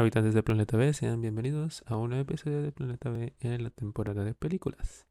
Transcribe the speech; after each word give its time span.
Habitantes 0.00 0.32
de 0.32 0.42
Planeta 0.42 0.78
B, 0.78 0.94
sean 0.94 1.20
bienvenidos 1.20 1.84
a 1.84 1.98
un 1.98 2.08
nuevo 2.08 2.22
episodio 2.22 2.62
de 2.62 2.72
Planeta 2.72 3.10
B 3.10 3.34
en 3.40 3.62
la 3.62 3.68
temporada 3.68 4.24
de 4.24 4.32
películas. 4.32 5.04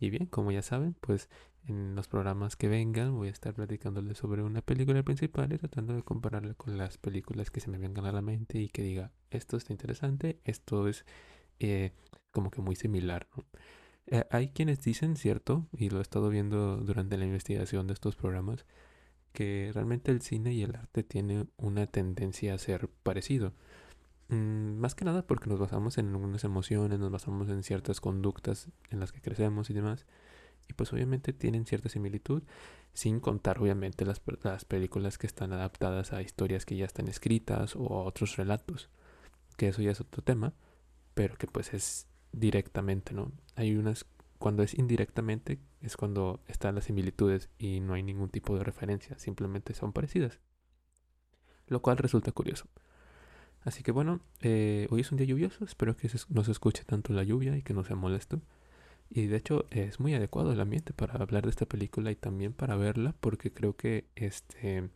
Y 0.00 0.10
bien, 0.10 0.26
como 0.26 0.50
ya 0.50 0.60
saben, 0.60 0.96
pues 1.00 1.28
en 1.68 1.94
los 1.94 2.08
programas 2.08 2.56
que 2.56 2.66
vengan 2.66 3.14
voy 3.14 3.28
a 3.28 3.30
estar 3.30 3.54
platicándoles 3.54 4.18
sobre 4.18 4.42
una 4.42 4.60
película 4.60 5.04
principal 5.04 5.52
y 5.52 5.58
tratando 5.58 5.94
de 5.94 6.02
compararla 6.02 6.54
con 6.54 6.76
las 6.76 6.98
películas 6.98 7.52
que 7.52 7.60
se 7.60 7.70
me 7.70 7.78
vengan 7.78 8.06
a 8.06 8.12
la 8.12 8.22
mente 8.22 8.58
y 8.58 8.70
que 8.70 8.82
diga, 8.82 9.12
esto 9.30 9.56
está 9.56 9.72
interesante, 9.72 10.40
esto 10.42 10.88
es 10.88 11.06
eh, 11.60 11.92
como 12.32 12.50
que 12.50 12.60
muy 12.60 12.74
similar. 12.74 13.28
Eh, 14.08 14.24
hay 14.32 14.48
quienes 14.48 14.80
dicen, 14.80 15.14
cierto, 15.14 15.68
y 15.78 15.90
lo 15.90 16.00
he 16.00 16.02
estado 16.02 16.28
viendo 16.28 16.78
durante 16.78 17.16
la 17.18 17.24
investigación 17.24 17.86
de 17.86 17.92
estos 17.92 18.16
programas, 18.16 18.66
que 19.32 19.70
realmente 19.72 20.10
el 20.10 20.22
cine 20.22 20.52
y 20.54 20.64
el 20.64 20.74
arte 20.74 21.04
tienen 21.04 21.50
una 21.56 21.86
tendencia 21.86 22.52
a 22.52 22.58
ser 22.58 22.88
parecido. 23.04 23.52
Mm, 24.28 24.78
más 24.78 24.94
que 24.94 25.04
nada 25.04 25.26
porque 25.26 25.48
nos 25.48 25.58
basamos 25.58 25.98
en 25.98 26.08
algunas 26.08 26.44
emociones, 26.44 26.98
nos 26.98 27.10
basamos 27.10 27.48
en 27.48 27.62
ciertas 27.62 28.00
conductas 28.00 28.68
en 28.90 29.00
las 29.00 29.12
que 29.12 29.20
crecemos 29.20 29.70
y 29.70 29.74
demás. 29.74 30.06
Y 30.68 30.72
pues 30.74 30.92
obviamente 30.92 31.32
tienen 31.32 31.66
cierta 31.66 31.88
similitud, 31.88 32.42
sin 32.94 33.20
contar 33.20 33.58
obviamente 33.60 34.04
las, 34.04 34.22
las 34.42 34.64
películas 34.64 35.18
que 35.18 35.26
están 35.26 35.52
adaptadas 35.52 36.12
a 36.12 36.22
historias 36.22 36.64
que 36.64 36.76
ya 36.76 36.86
están 36.86 37.08
escritas 37.08 37.76
o 37.76 37.86
a 37.98 38.04
otros 38.04 38.36
relatos. 38.36 38.90
Que 39.56 39.68
eso 39.68 39.82
ya 39.82 39.90
es 39.90 40.00
otro 40.00 40.22
tema, 40.22 40.54
pero 41.14 41.36
que 41.36 41.46
pues 41.46 41.74
es 41.74 42.06
directamente, 42.32 43.14
¿no? 43.14 43.32
Hay 43.56 43.76
unas, 43.76 44.06
cuando 44.38 44.62
es 44.62 44.74
indirectamente, 44.74 45.60
es 45.82 45.96
cuando 45.96 46.40
están 46.48 46.74
las 46.74 46.84
similitudes 46.84 47.50
y 47.58 47.80
no 47.80 47.94
hay 47.94 48.02
ningún 48.02 48.30
tipo 48.30 48.56
de 48.56 48.64
referencia, 48.64 49.18
simplemente 49.18 49.74
son 49.74 49.92
parecidas. 49.92 50.40
Lo 51.66 51.82
cual 51.82 51.98
resulta 51.98 52.32
curioso. 52.32 52.66
Así 53.64 53.82
que 53.82 53.92
bueno, 53.92 54.20
eh, 54.42 54.86
hoy 54.90 55.00
es 55.00 55.10
un 55.10 55.16
día 55.16 55.26
lluvioso, 55.26 55.64
espero 55.64 55.96
que 55.96 56.10
no 56.28 56.44
se 56.44 56.52
escuche 56.52 56.84
tanto 56.84 57.12
la 57.14 57.24
lluvia 57.24 57.56
y 57.56 57.62
que 57.62 57.72
no 57.72 57.82
sea 57.82 57.96
molesto. 57.96 58.42
Y 59.10 59.26
de 59.26 59.36
hecho 59.36 59.66
es 59.70 60.00
muy 60.00 60.14
adecuado 60.14 60.52
el 60.52 60.60
ambiente 60.60 60.92
para 60.92 61.14
hablar 61.14 61.44
de 61.44 61.50
esta 61.50 61.66
película 61.66 62.10
y 62.10 62.16
también 62.16 62.52
para 62.52 62.76
verla 62.76 63.14
porque 63.20 63.52
creo 63.52 63.76
que 63.76 64.06
este 64.16 64.90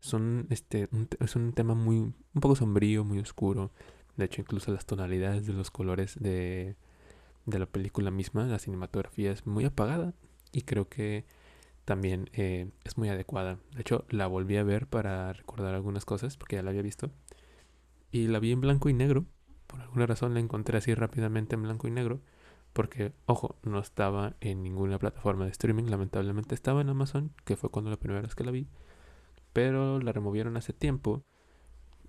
son 0.00 0.46
este 0.50 0.88
es 1.20 1.36
un 1.36 1.52
tema 1.54 1.74
muy 1.74 1.96
un 1.98 2.40
poco 2.40 2.56
sombrío, 2.56 3.04
muy 3.04 3.18
oscuro. 3.18 3.72
De 4.16 4.26
hecho 4.26 4.40
incluso 4.40 4.72
las 4.72 4.86
tonalidades 4.86 5.46
de 5.46 5.52
los 5.54 5.70
colores 5.70 6.16
de, 6.20 6.76
de 7.46 7.58
la 7.58 7.66
película 7.66 8.10
misma, 8.10 8.46
la 8.46 8.58
cinematografía 8.58 9.32
es 9.32 9.46
muy 9.46 9.64
apagada 9.64 10.14
y 10.52 10.62
creo 10.62 10.88
que 10.88 11.24
también 11.84 12.30
eh, 12.32 12.70
es 12.84 12.96
muy 12.98 13.08
adecuada. 13.08 13.58
De 13.74 13.80
hecho 13.80 14.04
la 14.10 14.26
volví 14.26 14.56
a 14.56 14.62
ver 14.62 14.86
para 14.86 15.32
recordar 15.32 15.74
algunas 15.74 16.04
cosas 16.04 16.36
porque 16.36 16.56
ya 16.56 16.62
la 16.62 16.70
había 16.70 16.82
visto 16.82 17.10
y 18.14 18.28
la 18.28 18.38
vi 18.38 18.52
en 18.52 18.60
blanco 18.60 18.88
y 18.88 18.94
negro. 18.94 19.26
Por 19.66 19.80
alguna 19.80 20.06
razón 20.06 20.34
la 20.34 20.40
encontré 20.40 20.78
así 20.78 20.94
rápidamente 20.94 21.56
en 21.56 21.64
blanco 21.64 21.88
y 21.88 21.90
negro. 21.90 22.20
Porque, 22.72 23.12
ojo, 23.26 23.56
no 23.64 23.80
estaba 23.80 24.36
en 24.40 24.62
ninguna 24.62 25.00
plataforma 25.00 25.46
de 25.46 25.50
streaming. 25.50 25.86
Lamentablemente 25.86 26.54
estaba 26.54 26.80
en 26.80 26.90
Amazon, 26.90 27.32
que 27.44 27.56
fue 27.56 27.70
cuando 27.70 27.90
la 27.90 27.96
primera 27.96 28.22
vez 28.22 28.36
que 28.36 28.44
la 28.44 28.52
vi. 28.52 28.68
Pero 29.52 29.98
la 29.98 30.12
removieron 30.12 30.56
hace 30.56 30.72
tiempo. 30.72 31.24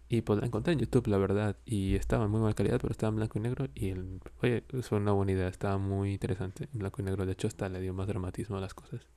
Y 0.08 0.22
pues 0.22 0.40
la 0.40 0.46
encontré 0.46 0.74
en 0.74 0.80
YouTube, 0.80 1.08
la 1.08 1.18
verdad. 1.18 1.58
Y 1.66 1.96
estaba 1.96 2.26
en 2.26 2.30
muy 2.30 2.40
mala 2.40 2.54
calidad, 2.54 2.80
pero 2.80 2.92
estaba 2.92 3.10
en 3.10 3.16
blanco 3.16 3.40
y 3.40 3.42
negro. 3.42 3.68
Y, 3.74 3.90
el, 3.90 4.22
oye, 4.44 4.64
fue 4.84 5.00
una 5.00 5.12
buena 5.12 5.32
idea. 5.32 5.48
Estaba 5.48 5.80
muy 5.80 6.14
interesante 6.14 6.70
en 6.72 6.78
blanco 6.82 7.02
y 7.02 7.06
negro. 7.06 7.26
De 7.26 7.32
hecho, 7.32 7.48
hasta 7.48 7.68
le 7.68 7.82
dio 7.82 7.96
más 7.96 8.08
dramatismo 8.08 8.58
a 8.58 8.62
las 8.62 8.76
cosas. 8.76 9.08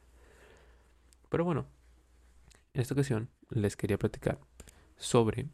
Pero 1.28 1.44
bueno, 1.44 1.66
en 2.72 2.80
esta 2.80 2.94
ocasión 2.94 3.28
les 3.50 3.76
quería 3.76 3.98
platicar 3.98 4.38
sobre 4.96 5.50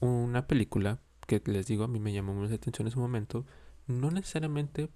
una 0.00 0.46
película 0.46 1.00
que 1.26 1.42
les 1.46 1.66
digo 1.66 1.84
a 1.84 1.88
mí 1.88 2.00
me 2.00 2.12
llamó 2.12 2.34
mucha 2.34 2.54
atención 2.54 2.86
en 2.86 2.92
su 2.92 3.00
momento, 3.00 3.44
no 3.86 4.10
necesariamente 4.10 4.88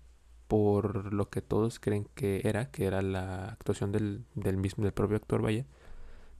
por 0.48 1.12
lo 1.12 1.30
que 1.30 1.42
todos 1.42 1.78
creen 1.78 2.06
que 2.14 2.42
era, 2.44 2.70
que 2.70 2.84
era 2.84 3.02
la 3.02 3.46
actuación 3.46 3.92
del, 3.92 4.24
del 4.34 4.56
mismo, 4.56 4.84
del 4.84 4.92
propio 4.92 5.16
actor, 5.16 5.42
vaya, 5.42 5.66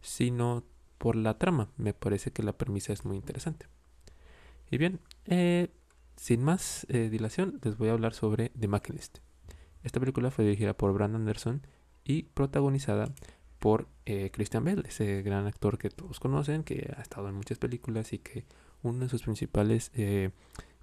sino 0.01 0.65
por 0.99 1.17
la 1.17 1.39
trama. 1.39 1.69
Me 1.77 1.95
parece 1.95 2.31
que 2.31 2.43
la 2.43 2.53
premisa 2.53 2.93
es 2.93 3.05
muy 3.05 3.17
interesante. 3.17 3.67
Y 4.71 4.79
bien, 4.79 5.01
eh, 5.27 5.69
sin 6.17 6.43
más 6.43 6.87
eh, 6.89 7.09
dilación, 7.11 7.59
les 7.63 7.77
voy 7.77 7.89
a 7.89 7.93
hablar 7.93 8.15
sobre 8.15 8.51
The 8.51 8.69
Machinist. 8.69 9.19
Esta 9.83 9.99
película 9.99 10.31
fue 10.31 10.45
dirigida 10.45 10.75
por 10.75 10.93
Brandon 10.93 11.23
Anderson 11.23 11.67
y 12.05 12.25
protagonizada 12.25 13.13
por 13.63 13.87
eh, 14.07 14.33
Christian 14.33 14.65
Bale, 14.65 14.83
ese 14.89 15.23
gran 15.23 15.47
actor 15.47 15.79
que 15.79 15.89
todos 15.89 16.19
conocen, 16.19 16.65
que 16.65 16.93
ha 16.97 17.01
estado 17.01 17.29
en 17.29 17.37
muchas 17.37 17.59
películas 17.59 18.13
y 18.13 18.19
que 18.19 18.45
uno 18.83 19.05
de 19.05 19.09
sus 19.09 19.23
principales, 19.23 19.93
eh, 19.95 20.33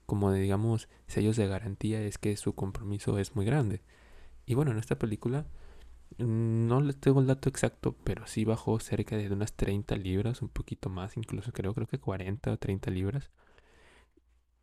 como 0.06 0.32
digamos, 0.32 0.88
sellos 1.06 1.36
de 1.36 1.46
garantía 1.46 2.02
es 2.02 2.18
que 2.18 2.38
su 2.38 2.56
compromiso 2.56 3.20
es 3.20 3.36
muy 3.36 3.46
grande. 3.46 3.82
Y 4.46 4.54
bueno, 4.54 4.72
en 4.72 4.78
esta 4.78 4.98
película 4.98 5.46
mm, 6.20 6.68
no 6.68 6.80
les 6.80 6.96
tengo 6.98 7.20
el 7.20 7.28
dato 7.28 7.50
exacto, 7.50 7.98
pero 8.06 8.26
sí 8.28 8.46
bajó 8.46 8.80
cerca 8.80 9.18
de 9.18 9.30
unas 9.30 9.52
30 9.58 9.98
libras, 9.98 10.42
un 10.42 10.48
poquito 10.48 10.90
más, 10.90 11.18
incluso 11.18 11.52
creo, 11.52 11.74
creo 11.74 11.88
que 11.88 12.00
40 12.00 12.54
o 12.54 12.58
30 12.58 12.92
libras. 12.92 13.30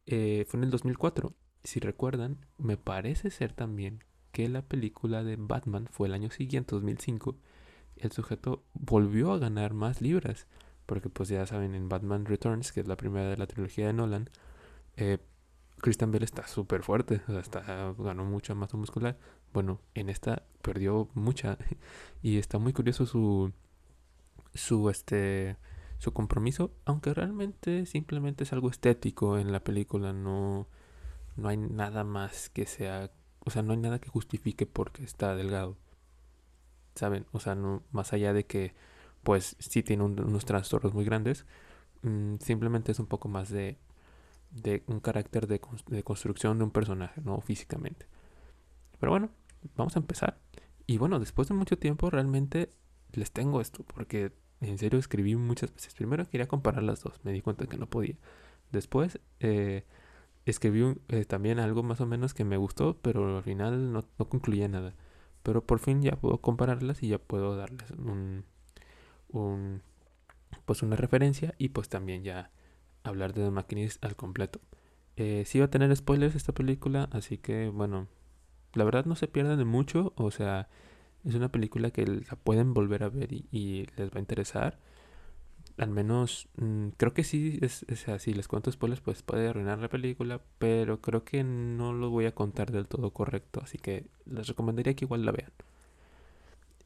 Eh, 0.06 0.47
fue 0.48 0.56
en 0.56 0.65
el 0.65 0.71
2004. 0.71 1.34
Si 1.65 1.81
recuerdan, 1.81 2.47
me 2.56 2.78
parece 2.78 3.31
ser 3.31 3.53
también 3.53 4.04
que 4.33 4.48
la 4.48 4.62
película 4.62 5.22
de 5.22 5.37
Batman 5.37 5.87
fue 5.91 6.09
el 6.09 6.15
año 6.15 6.31
siguiente, 6.31 6.75
2005 6.75 7.37
el 7.96 8.12
sujeto 8.12 8.62
volvió 8.74 9.32
a 9.32 9.38
ganar 9.38 9.74
más 9.74 10.00
libras. 10.00 10.46
Porque 10.86 11.08
pues 11.08 11.28
ya 11.28 11.46
saben, 11.46 11.74
en 11.74 11.88
Batman 11.88 12.26
Returns, 12.26 12.72
que 12.72 12.80
es 12.80 12.86
la 12.88 12.96
primera 12.96 13.28
de 13.28 13.36
la 13.36 13.46
trilogía 13.46 13.88
de 13.88 13.92
Nolan, 13.92 14.30
eh, 14.96 15.18
Christian 15.78 16.10
Bale 16.10 16.24
está 16.24 16.46
súper 16.46 16.82
fuerte, 16.82 17.20
o 17.28 17.32
sea, 17.32 17.40
está, 17.40 17.94
ganó 17.98 18.24
mucha 18.24 18.54
masa 18.54 18.76
muscular. 18.76 19.18
Bueno, 19.52 19.80
en 19.94 20.08
esta 20.08 20.44
perdió 20.62 21.08
mucha 21.14 21.58
y 22.22 22.38
está 22.38 22.58
muy 22.58 22.72
curioso 22.72 23.06
su 23.06 23.52
su 24.54 24.88
este 24.90 25.56
su 25.98 26.12
compromiso, 26.12 26.72
aunque 26.84 27.14
realmente 27.14 27.86
simplemente 27.86 28.44
es 28.44 28.52
algo 28.52 28.70
estético 28.70 29.38
en 29.38 29.52
la 29.52 29.60
película, 29.60 30.12
no 30.12 30.68
no 31.36 31.48
hay 31.48 31.56
nada 31.58 32.04
más 32.04 32.50
que 32.50 32.66
sea, 32.66 33.10
o 33.40 33.50
sea, 33.50 33.62
no 33.62 33.72
hay 33.72 33.78
nada 33.78 33.98
que 34.00 34.08
justifique 34.08 34.66
porque 34.66 35.04
está 35.04 35.34
delgado. 35.36 35.76
¿Saben? 36.96 37.26
O 37.32 37.40
sea, 37.40 37.54
no, 37.54 37.82
más 37.92 38.12
allá 38.12 38.32
de 38.32 38.44
que, 38.46 38.74
pues, 39.22 39.56
sí 39.58 39.82
tiene 39.82 40.04
unos 40.04 40.44
trastornos 40.44 40.94
muy 40.94 41.04
grandes, 41.04 41.46
mm, 42.02 42.36
simplemente 42.40 42.92
es 42.92 42.98
un 42.98 43.06
poco 43.06 43.28
más 43.28 43.50
de, 43.50 43.78
de 44.50 44.82
un 44.86 45.00
carácter 45.00 45.46
de, 45.46 45.60
de, 45.88 46.02
construcción 46.02 46.58
de 46.58 46.64
un 46.64 46.70
personaje, 46.70 47.20
¿no? 47.22 47.40
Físicamente. 47.40 48.06
Pero 48.98 49.12
bueno, 49.12 49.30
vamos 49.76 49.96
a 49.96 50.00
empezar. 50.00 50.38
Y 50.86 50.98
bueno, 50.98 51.18
después 51.20 51.48
de 51.48 51.54
mucho 51.54 51.78
tiempo 51.78 52.10
realmente 52.10 52.72
les 53.12 53.32
tengo 53.32 53.60
esto, 53.60 53.84
porque 53.84 54.32
en 54.60 54.78
serio 54.78 54.98
escribí 54.98 55.36
muchas 55.36 55.74
veces. 55.74 55.94
Primero 55.94 56.28
quería 56.28 56.48
comparar 56.48 56.82
las 56.82 57.02
dos, 57.02 57.20
me 57.24 57.32
di 57.32 57.42
cuenta 57.42 57.66
que 57.66 57.76
no 57.78 57.86
podía. 57.86 58.16
Después 58.72 59.20
eh, 59.40 59.84
escribí 60.44 60.96
eh, 61.08 61.24
también 61.24 61.58
algo 61.58 61.82
más 61.82 62.00
o 62.00 62.06
menos 62.06 62.34
que 62.34 62.44
me 62.44 62.56
gustó, 62.56 62.98
pero 63.02 63.36
al 63.36 63.42
final 63.42 63.92
no, 63.92 64.04
no 64.18 64.28
concluía 64.28 64.68
nada. 64.68 64.94
Pero 65.46 65.64
por 65.64 65.78
fin 65.78 66.02
ya 66.02 66.16
puedo 66.16 66.38
compararlas 66.38 67.04
y 67.04 67.08
ya 67.08 67.18
puedo 67.18 67.54
darles 67.54 67.88
un, 67.92 68.44
un 69.28 69.80
pues 70.64 70.82
una 70.82 70.96
referencia 70.96 71.54
y 71.56 71.68
pues 71.68 71.88
también 71.88 72.24
ya 72.24 72.50
hablar 73.04 73.32
de 73.32 73.44
The 73.44 73.52
Machinist 73.52 74.04
al 74.04 74.16
completo. 74.16 74.60
Eh, 75.14 75.44
sí 75.46 75.60
va 75.60 75.66
a 75.66 75.70
tener 75.70 75.94
spoilers 75.94 76.34
esta 76.34 76.52
película, 76.52 77.08
así 77.12 77.38
que 77.38 77.68
bueno, 77.68 78.08
la 78.74 78.82
verdad 78.82 79.04
no 79.04 79.14
se 79.14 79.28
pierdan 79.28 79.58
de 79.58 79.64
mucho, 79.64 80.14
o 80.16 80.32
sea, 80.32 80.68
es 81.24 81.36
una 81.36 81.52
película 81.52 81.92
que 81.92 82.04
la 82.06 82.34
pueden 82.42 82.74
volver 82.74 83.04
a 83.04 83.08
ver 83.08 83.32
y 83.32 83.86
les 83.96 84.10
va 84.10 84.16
a 84.16 84.18
interesar 84.18 84.80
al 85.78 85.90
menos 85.90 86.48
mm, 86.56 86.88
creo 86.96 87.12
que 87.12 87.24
sí, 87.24 87.58
es, 87.62 87.84
si 88.18 88.34
les 88.34 88.48
cuento 88.48 88.72
spoilers 88.72 89.00
pues 89.00 89.22
puede 89.22 89.48
arruinar 89.48 89.78
la 89.78 89.88
película, 89.88 90.40
pero 90.58 91.00
creo 91.00 91.24
que 91.24 91.44
no 91.44 91.92
lo 91.92 92.10
voy 92.10 92.26
a 92.26 92.34
contar 92.34 92.72
del 92.72 92.86
todo 92.88 93.12
correcto, 93.12 93.60
así 93.62 93.78
que 93.78 94.06
les 94.24 94.48
recomendaría 94.48 94.94
que 94.94 95.04
igual 95.04 95.24
la 95.24 95.32
vean. 95.32 95.52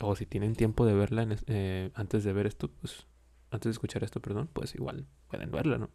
O 0.00 0.16
si 0.16 0.26
tienen 0.26 0.54
tiempo 0.56 0.86
de 0.86 0.94
verla 0.94 1.26
eh, 1.46 1.90
antes 1.94 2.24
de 2.24 2.32
ver 2.32 2.46
esto, 2.46 2.68
pues 2.68 3.06
antes 3.50 3.70
de 3.70 3.72
escuchar 3.72 4.02
esto, 4.04 4.20
perdón, 4.20 4.48
pues 4.52 4.74
igual 4.74 5.06
pueden 5.28 5.50
verla, 5.50 5.78
¿no? 5.78 5.90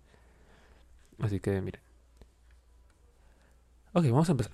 Así 1.20 1.40
que 1.40 1.62
miren. 1.62 1.82
Ok, 3.94 4.06
vamos 4.06 4.30
a 4.30 4.34
empezar. 4.34 4.52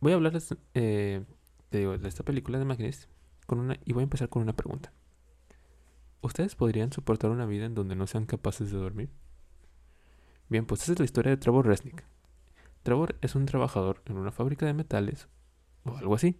Voy 0.00 0.12
a 0.12 0.14
hablarles 0.16 0.54
eh, 0.74 1.24
de, 1.70 1.98
de 1.98 2.08
esta 2.08 2.24
película 2.24 2.58
de 2.58 2.64
Magnus 2.64 3.08
con 3.46 3.60
una, 3.60 3.78
y 3.84 3.92
voy 3.92 4.02
a 4.02 4.04
empezar 4.04 4.28
con 4.28 4.42
una 4.42 4.54
pregunta. 4.54 4.92
¿Ustedes 6.22 6.54
podrían 6.54 6.92
soportar 6.92 7.30
una 7.30 7.46
vida 7.46 7.64
en 7.64 7.74
donde 7.74 7.96
no 7.96 8.06
sean 8.06 8.26
capaces 8.26 8.70
de 8.70 8.78
dormir? 8.78 9.10
Bien, 10.48 10.66
pues 10.66 10.82
esa 10.82 10.92
es 10.92 10.98
la 10.98 11.04
historia 11.06 11.30
de 11.30 11.38
Trevor 11.38 11.66
Resnick. 11.66 12.04
Trevor 12.82 13.16
es 13.22 13.34
un 13.34 13.46
trabajador 13.46 14.02
en 14.04 14.18
una 14.18 14.30
fábrica 14.30 14.66
de 14.66 14.74
metales 14.74 15.28
o 15.84 15.96
algo 15.96 16.14
así. 16.14 16.38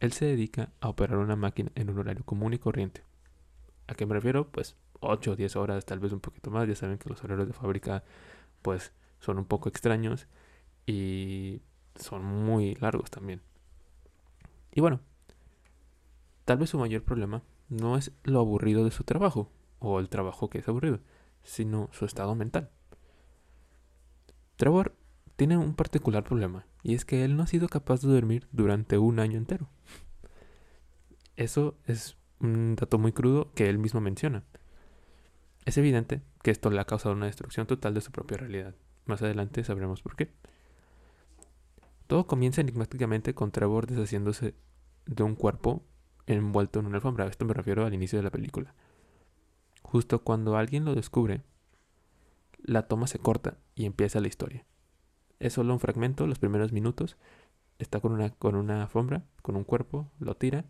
Él 0.00 0.12
se 0.12 0.26
dedica 0.26 0.72
a 0.80 0.90
operar 0.90 1.18
una 1.18 1.36
máquina 1.36 1.70
en 1.74 1.88
un 1.88 1.98
horario 1.98 2.24
común 2.24 2.52
y 2.52 2.58
corriente. 2.58 3.02
¿A 3.86 3.94
qué 3.94 4.04
me 4.04 4.14
refiero? 4.14 4.50
Pues 4.50 4.76
8 5.00 5.32
o 5.32 5.36
10 5.36 5.56
horas, 5.56 5.86
tal 5.86 6.00
vez 6.00 6.12
un 6.12 6.20
poquito 6.20 6.50
más. 6.50 6.68
Ya 6.68 6.74
saben 6.74 6.98
que 6.98 7.08
los 7.08 7.22
horarios 7.24 7.48
de 7.48 7.54
fábrica 7.54 8.04
pues 8.60 8.92
son 9.20 9.38
un 9.38 9.46
poco 9.46 9.70
extraños 9.70 10.26
y 10.86 11.62
son 11.94 12.24
muy 12.24 12.74
largos 12.74 13.10
también. 13.10 13.40
Y 14.72 14.82
bueno, 14.82 15.00
tal 16.44 16.58
vez 16.58 16.68
su 16.68 16.78
mayor 16.78 17.02
problema 17.02 17.42
no 17.68 17.96
es 17.96 18.12
lo 18.24 18.40
aburrido 18.40 18.84
de 18.84 18.90
su 18.90 19.04
trabajo 19.04 19.50
o 19.78 20.00
el 20.00 20.08
trabajo 20.08 20.48
que 20.48 20.58
es 20.58 20.68
aburrido, 20.68 21.00
sino 21.42 21.88
su 21.92 22.04
estado 22.04 22.34
mental. 22.34 22.70
Trevor 24.56 24.94
tiene 25.36 25.56
un 25.56 25.74
particular 25.74 26.24
problema 26.24 26.66
y 26.82 26.94
es 26.94 27.04
que 27.04 27.24
él 27.24 27.36
no 27.36 27.42
ha 27.42 27.46
sido 27.46 27.68
capaz 27.68 28.00
de 28.00 28.08
dormir 28.08 28.48
durante 28.52 28.98
un 28.98 29.18
año 29.18 29.36
entero. 29.36 29.68
Eso 31.36 31.76
es 31.84 32.16
un 32.40 32.76
dato 32.76 32.98
muy 32.98 33.12
crudo 33.12 33.52
que 33.54 33.68
él 33.68 33.78
mismo 33.78 34.00
menciona. 34.00 34.44
Es 35.64 35.76
evidente 35.76 36.22
que 36.42 36.50
esto 36.50 36.70
le 36.70 36.80
ha 36.80 36.84
causado 36.86 37.14
una 37.14 37.26
destrucción 37.26 37.66
total 37.66 37.92
de 37.92 38.00
su 38.00 38.12
propia 38.12 38.38
realidad. 38.38 38.74
Más 39.04 39.20
adelante 39.20 39.64
sabremos 39.64 40.00
por 40.00 40.16
qué. 40.16 40.32
Todo 42.06 42.26
comienza 42.26 42.60
enigmáticamente 42.60 43.34
con 43.34 43.50
Trevor 43.50 43.86
deshaciéndose 43.86 44.54
de 45.06 45.22
un 45.22 45.34
cuerpo 45.34 45.82
envuelto 46.26 46.80
en 46.80 46.86
una 46.86 46.96
alfombra. 46.96 47.26
Esto 47.26 47.44
me 47.44 47.54
refiero 47.54 47.84
al 47.84 47.94
inicio 47.94 48.18
de 48.18 48.24
la 48.24 48.30
película. 48.30 48.74
Justo 49.82 50.22
cuando 50.22 50.56
alguien 50.56 50.84
lo 50.84 50.94
descubre, 50.94 51.42
la 52.58 52.88
toma 52.88 53.06
se 53.06 53.18
corta 53.18 53.58
y 53.74 53.86
empieza 53.86 54.20
la 54.20 54.28
historia. 54.28 54.64
Es 55.38 55.52
solo 55.52 55.72
un 55.72 55.80
fragmento, 55.80 56.26
los 56.26 56.38
primeros 56.38 56.72
minutos. 56.72 57.16
Está 57.78 58.00
con 58.00 58.12
una, 58.12 58.30
con 58.30 58.56
una 58.56 58.82
alfombra, 58.82 59.24
con 59.42 59.54
un 59.56 59.64
cuerpo, 59.64 60.10
lo 60.18 60.36
tira, 60.36 60.64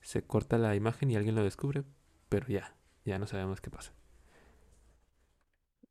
se 0.00 0.22
corta 0.22 0.58
la 0.58 0.74
imagen 0.74 1.10
y 1.10 1.16
alguien 1.16 1.34
lo 1.34 1.44
descubre, 1.44 1.84
pero 2.28 2.46
ya, 2.48 2.74
ya 3.04 3.18
no 3.18 3.26
sabemos 3.26 3.60
qué 3.60 3.70
pasa. 3.70 3.92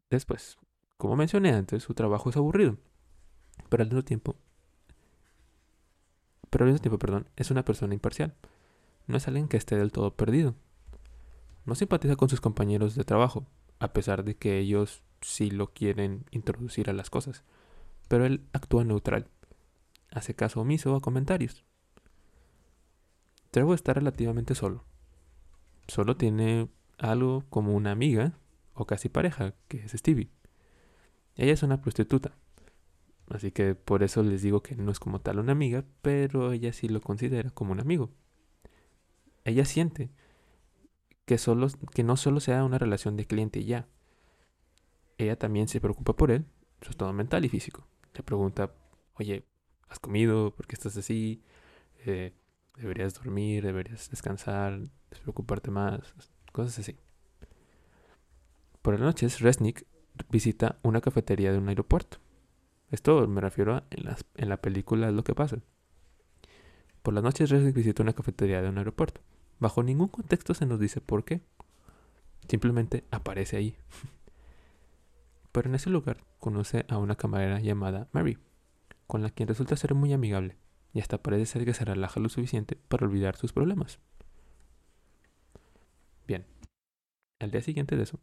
Después, 0.09 0.57
como 0.97 1.15
mencioné 1.15 1.53
antes, 1.53 1.83
su 1.83 1.93
trabajo 1.93 2.29
es 2.29 2.37
aburrido, 2.37 2.77
pero 3.69 3.83
al 3.83 3.89
mismo 3.89 4.03
tiempo, 4.03 4.35
pero 6.49 6.65
al 6.65 6.71
mismo 6.71 6.81
tiempo, 6.81 6.97
perdón, 6.97 7.29
es 7.35 7.51
una 7.51 7.63
persona 7.63 7.93
imparcial. 7.93 8.33
No 9.07 9.17
es 9.17 9.27
alguien 9.27 9.47
que 9.47 9.57
esté 9.57 9.77
del 9.77 9.91
todo 9.91 10.15
perdido. 10.15 10.55
No 11.65 11.75
simpatiza 11.75 12.15
con 12.15 12.29
sus 12.29 12.41
compañeros 12.41 12.95
de 12.95 13.03
trabajo, 13.03 13.47
a 13.79 13.93
pesar 13.93 14.23
de 14.23 14.35
que 14.35 14.59
ellos 14.59 15.03
sí 15.21 15.49
lo 15.49 15.73
quieren 15.73 16.25
introducir 16.31 16.89
a 16.89 16.93
las 16.93 17.09
cosas, 17.09 17.43
pero 18.07 18.25
él 18.25 18.45
actúa 18.53 18.83
neutral. 18.83 19.29
Hace 20.11 20.35
caso 20.35 20.61
omiso 20.61 20.95
a 20.95 21.01
comentarios. 21.01 21.63
Trevor 23.51 23.75
está 23.75 23.93
relativamente 23.93 24.55
solo. 24.55 24.83
Solo 25.87 26.17
tiene 26.17 26.69
algo 26.97 27.43
como 27.49 27.73
una 27.73 27.91
amiga 27.91 28.37
o 28.73 28.85
casi 28.85 29.09
pareja, 29.09 29.53
que 29.67 29.77
es 29.77 29.91
Stevie. 29.91 30.29
Ella 31.35 31.53
es 31.53 31.63
una 31.63 31.81
prostituta. 31.81 32.35
Así 33.29 33.51
que 33.51 33.75
por 33.75 34.03
eso 34.03 34.23
les 34.23 34.41
digo 34.41 34.61
que 34.61 34.75
no 34.75 34.91
es 34.91 34.99
como 34.99 35.19
tal 35.19 35.39
una 35.39 35.51
amiga, 35.51 35.83
pero 36.01 36.51
ella 36.51 36.71
sí 36.73 36.87
lo 36.87 37.01
considera 37.01 37.49
como 37.49 37.71
un 37.73 37.79
amigo. 37.79 38.09
Ella 39.47 39.63
siente 39.63 40.09
que, 41.23 41.37
solo, 41.37 41.69
que 41.93 42.03
no 42.03 42.17
solo 42.17 42.41
sea 42.41 42.65
una 42.65 42.77
relación 42.77 43.15
de 43.15 43.25
cliente 43.25 43.63
ya. 43.63 43.87
Ella 45.17 45.39
también 45.39 45.69
se 45.69 45.79
preocupa 45.79 46.17
por 46.17 46.31
él, 46.31 46.45
su 46.81 46.91
estado 46.91 47.13
mental 47.13 47.45
y 47.45 47.49
físico. 47.49 47.87
Le 48.13 48.23
pregunta, 48.23 48.73
oye, 49.13 49.45
¿has 49.87 49.99
comido? 49.99 50.53
¿Por 50.53 50.67
qué 50.67 50.75
estás 50.75 50.97
así? 50.97 51.41
Eh, 52.05 52.33
deberías 52.75 53.13
dormir, 53.13 53.63
deberías 53.63 54.09
descansar, 54.09 54.81
despreocuparte 55.11 55.71
más, 55.71 56.13
cosas 56.51 56.79
así. 56.79 56.97
Por 58.81 58.95
las 58.95 59.01
noches, 59.01 59.39
Resnick 59.39 59.85
visita 60.29 60.77
una 60.83 60.99
cafetería 60.99 61.53
de 61.53 61.57
un 61.57 61.69
aeropuerto. 61.69 62.17
Esto 62.91 63.25
me 63.29 63.39
refiero 63.39 63.75
a 63.75 63.85
en, 63.91 64.13
en 64.35 64.49
la 64.49 64.57
película 64.57 65.09
lo 65.11 65.23
que 65.23 65.35
pasa. 65.35 65.59
Por 67.01 67.13
las 67.13 67.23
noches, 67.23 67.49
Resnick 67.49 67.75
visita 67.75 68.03
una 68.03 68.11
cafetería 68.11 68.61
de 68.61 68.67
un 68.67 68.77
aeropuerto. 68.77 69.21
Bajo 69.59 69.83
ningún 69.83 70.07
contexto 70.07 70.53
se 70.53 70.65
nos 70.65 70.79
dice 70.79 71.01
por 71.01 71.25
qué. 71.25 71.41
Simplemente 72.47 73.03
aparece 73.11 73.57
ahí. 73.57 73.75
Pero 75.51 75.69
en 75.69 75.75
ese 75.75 75.89
lugar 75.89 76.23
conoce 76.39 76.85
a 76.87 76.97
una 76.97 77.15
camarera 77.15 77.59
llamada 77.59 78.07
Mary, 78.11 78.37
con 79.07 79.23
la 79.23 79.29
quien 79.29 79.47
resulta 79.47 79.75
ser 79.75 79.95
muy 79.95 80.13
amigable 80.13 80.57
y 80.93 80.99
hasta 80.99 81.21
parece 81.21 81.45
ser 81.45 81.65
que 81.65 81.73
se 81.73 81.85
relaja 81.85 82.19
lo 82.19 82.29
suficiente 82.29 82.75
para 82.75 83.05
olvidar 83.05 83.35
sus 83.35 83.53
problemas. 83.53 83.99
Bien, 86.27 86.45
al 87.39 87.51
día 87.51 87.61
siguiente 87.61 87.95
de 87.95 88.03
eso, 88.03 88.19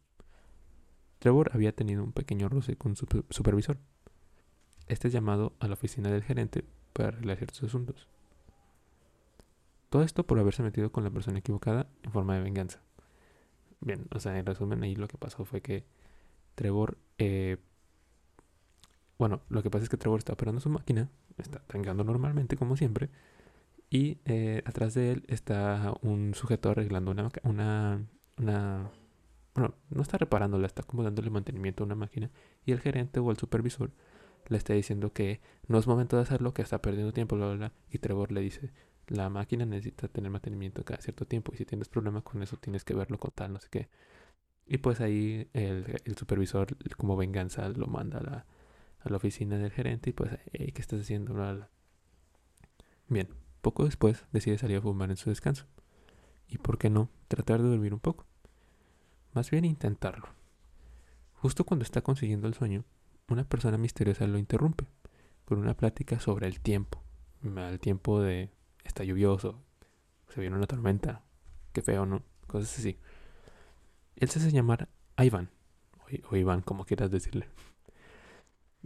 Trevor 1.19 1.51
había 1.53 1.75
tenido 1.75 2.03
un 2.03 2.11
pequeño 2.11 2.49
roce 2.49 2.75
con 2.75 2.95
su 2.95 3.07
supervisor. 3.29 3.77
Este 4.87 5.07
es 5.07 5.13
llamado 5.13 5.55
a 5.59 5.67
la 5.67 5.73
oficina 5.73 6.11
del 6.11 6.23
gerente 6.23 6.65
para 6.93 7.09
arreglar 7.09 7.37
ciertos 7.37 7.63
asuntos. 7.63 8.07
Todo 9.89 10.03
esto 10.03 10.25
por 10.25 10.39
haberse 10.39 10.63
metido 10.63 10.91
con 10.91 11.03
la 11.03 11.09
persona 11.09 11.39
equivocada 11.39 11.87
en 12.03 12.11
forma 12.11 12.35
de 12.35 12.41
venganza. 12.41 12.81
Bien, 13.81 14.07
o 14.11 14.19
sea, 14.19 14.37
en 14.37 14.45
resumen, 14.45 14.83
ahí 14.83 14.95
lo 14.95 15.07
que 15.07 15.17
pasó 15.17 15.45
fue 15.45 15.61
que 15.61 15.85
Trevor. 16.55 16.97
Eh, 17.17 17.57
bueno, 19.17 19.41
lo 19.49 19.63
que 19.63 19.69
pasa 19.69 19.83
es 19.83 19.89
que 19.89 19.97
Trevor 19.97 20.19
está 20.19 20.33
operando 20.33 20.59
su 20.59 20.69
máquina, 20.69 21.09
está 21.37 21.59
tangando 21.59 22.03
normalmente, 22.03 22.57
como 22.57 22.75
siempre, 22.75 23.09
y 23.89 24.17
eh, 24.25 24.61
atrás 24.65 24.93
de 24.93 25.11
él 25.11 25.23
está 25.27 25.93
un 26.01 26.33
sujeto 26.33 26.71
arreglando 26.71 27.11
una, 27.11 27.29
una, 27.43 28.05
una 28.37 28.91
bueno, 29.53 29.75
no 29.89 30.01
está 30.01 30.17
reparándola, 30.17 30.67
está 30.67 30.83
como 30.83 31.03
dándole 31.03 31.29
mantenimiento 31.29 31.83
a 31.83 31.85
una 31.85 31.95
máquina 31.95 32.29
y 32.65 32.73
el 32.73 32.81
gerente 32.81 33.19
o 33.21 33.31
el 33.31 33.37
supervisor 33.37 33.91
le 34.47 34.57
está 34.57 34.73
diciendo 34.73 35.13
que 35.13 35.41
no 35.67 35.77
es 35.79 35.87
momento 35.87 36.17
de 36.17 36.23
hacerlo, 36.23 36.53
que 36.53 36.61
está 36.61 36.81
perdiendo 36.81 37.13
tiempo, 37.13 37.35
bla, 37.35 37.47
bla, 37.47 37.55
bla. 37.55 37.73
Y 37.89 37.99
Trevor 37.99 38.31
le 38.31 38.41
dice, 38.41 38.71
la 39.07 39.29
máquina 39.29 39.65
necesita 39.65 40.07
tener 40.07 40.31
mantenimiento 40.31 40.83
cada 40.83 41.01
cierto 41.01 41.25
tiempo 41.25 41.51
y 41.53 41.57
si 41.57 41.65
tienes 41.65 41.89
problemas 41.89 42.23
con 42.23 42.41
eso 42.41 42.57
tienes 42.57 42.83
que 42.83 42.93
verlo 42.93 43.19
con 43.19 43.31
tal, 43.31 43.53
no 43.53 43.59
sé 43.59 43.67
qué. 43.69 43.89
Y 44.65 44.77
pues 44.79 44.99
ahí 45.01 45.49
el, 45.53 45.85
supervisor 46.17 46.75
como 46.97 47.15
venganza 47.15 47.69
lo 47.69 47.87
manda 47.87 48.17
a 48.19 48.23
la, 48.23 48.45
a 48.99 49.09
la 49.09 49.17
oficina 49.17 49.57
del 49.57 49.71
gerente 49.71 50.09
y 50.09 50.13
pues, 50.13 50.31
¿qué 50.51 50.73
estás 50.81 51.01
haciendo? 51.01 51.35
Bien, 53.07 53.29
poco 53.61 53.85
después 53.85 54.25
decide 54.31 54.57
salir 54.57 54.77
a 54.77 54.81
fumar 54.81 55.11
en 55.11 55.17
su 55.17 55.29
descanso. 55.29 55.65
¿Y 56.47 56.57
por 56.57 56.77
qué 56.77 56.89
no? 56.89 57.09
Tratar 57.27 57.61
de 57.61 57.69
dormir 57.69 57.93
un 57.93 57.99
poco. 57.99 58.25
Más 59.33 59.51
bien 59.51 59.65
intentarlo. 59.65 60.29
Justo 61.33 61.65
cuando 61.65 61.83
está 61.83 62.01
consiguiendo 62.01 62.47
el 62.47 62.53
sueño, 62.55 62.85
una 63.27 63.43
persona 63.43 63.77
misteriosa 63.77 64.25
lo 64.25 64.37
interrumpe 64.37 64.87
con 65.45 65.59
una 65.59 65.75
plática 65.75 66.19
sobre 66.19 66.47
el 66.47 66.59
tiempo. 66.59 67.03
El 67.43 67.79
tiempo 67.79 68.21
de 68.21 68.49
está 68.85 69.03
lluvioso, 69.03 69.61
se 70.29 70.41
viene 70.41 70.55
una 70.55 70.67
tormenta, 70.67 71.23
qué 71.73 71.81
feo, 71.81 72.05
¿no? 72.05 72.23
Cosas 72.47 72.77
así. 72.79 72.97
Él 74.15 74.29
se 74.29 74.39
hace 74.39 74.51
llamar 74.51 74.87
Ivan, 75.17 75.49
o, 76.29 76.35
Iván, 76.35 76.61
como 76.61 76.85
quieras 76.85 77.11
decirle. 77.11 77.47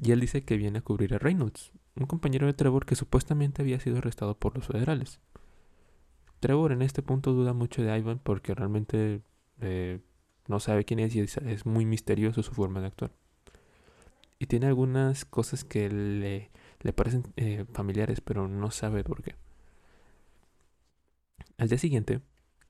Y 0.02 0.12
él 0.12 0.20
dice 0.20 0.44
que 0.44 0.58
viene 0.58 0.80
a 0.80 0.82
cubrir 0.82 1.14
a 1.14 1.20
Reynolds, 1.20 1.72
un 1.96 2.06
compañero 2.06 2.48
de 2.48 2.54
Trevor 2.54 2.86
que 2.86 2.96
supuestamente 2.96 3.62
había 3.62 3.80
sido 3.80 3.98
arrestado 3.98 4.38
por 4.38 4.56
los 4.56 4.66
federales. 4.66 5.20
Trevor 6.40 6.72
en 6.72 6.82
este 6.82 7.02
punto 7.02 7.34
duda 7.34 7.54
mucho 7.54 7.84
de 7.84 7.98
Ivan 7.98 8.20
porque 8.20 8.56
realmente 8.56 9.22
eh, 9.60 10.00
no 10.48 10.60
sabe 10.60 10.86
quién 10.86 11.00
es 11.00 11.14
y 11.16 11.20
es, 11.20 11.66
muy 11.66 11.86
misterioso 11.86 12.42
su 12.44 12.54
forma 12.54 12.80
de 12.80 12.88
actuar. 12.88 13.12
Y 14.40 14.46
tiene 14.46 14.68
algunas 14.68 15.26
cosas 15.26 15.66
que 15.66 15.90
le, 15.90 16.50
le 16.80 16.94
parecen 16.94 17.24
eh, 17.36 17.66
familiares, 17.74 18.22
pero 18.22 18.48
no 18.48 18.72
sabe 18.72 19.04
por 19.04 19.22
qué. 19.22 19.36
Al 21.58 21.70
día 21.70 21.78
siguiente, 21.78 22.22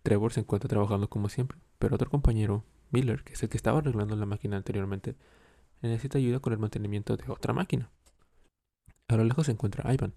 Trevor 0.04 0.34
se 0.34 0.42
encuentra 0.42 0.68
trabajando 0.68 1.10
como 1.10 1.30
siempre, 1.30 1.58
pero 1.78 1.96
otro 1.96 2.10
compañero, 2.10 2.64
Miller, 2.92 3.24
que 3.24 3.34
es 3.34 3.44
el 3.44 3.50
que 3.50 3.58
estaba 3.58 3.80
arreglando 3.80 4.16
la 4.16 4.26
máquina 4.26 4.58
anteriormente, 4.58 5.16
necesita 5.82 6.18
ayuda 6.18 6.40
con 6.40 6.54
el 6.54 6.60
mantenimiento 6.60 7.18
de 7.18 7.24
otra 7.30 7.54
máquina. 7.54 7.90
A 9.08 9.16
lo 9.16 9.24
lejos 9.24 9.46
se 9.46 9.52
encuentra 9.52 9.94
Ivan, 9.94 10.14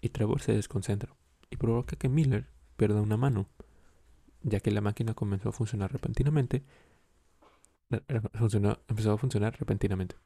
y 0.00 0.10
Trevor 0.10 0.40
se 0.40 0.52
desconcentra, 0.52 1.14
y 1.50 1.56
provoca 1.56 1.96
que 1.96 2.08
Miller 2.08 2.48
pierda 2.76 3.00
una 3.00 3.16
mano, 3.16 3.48
ya 4.42 4.60
que 4.60 4.70
la 4.70 4.80
máquina 4.80 5.14
comenzó 5.14 5.50
a 5.50 5.52
funcionar 5.52 5.92
repentinamente 5.92 6.64
empezó 8.88 9.12
a 9.12 9.18
funcionar 9.18 9.58
repentinamente. 9.58 10.16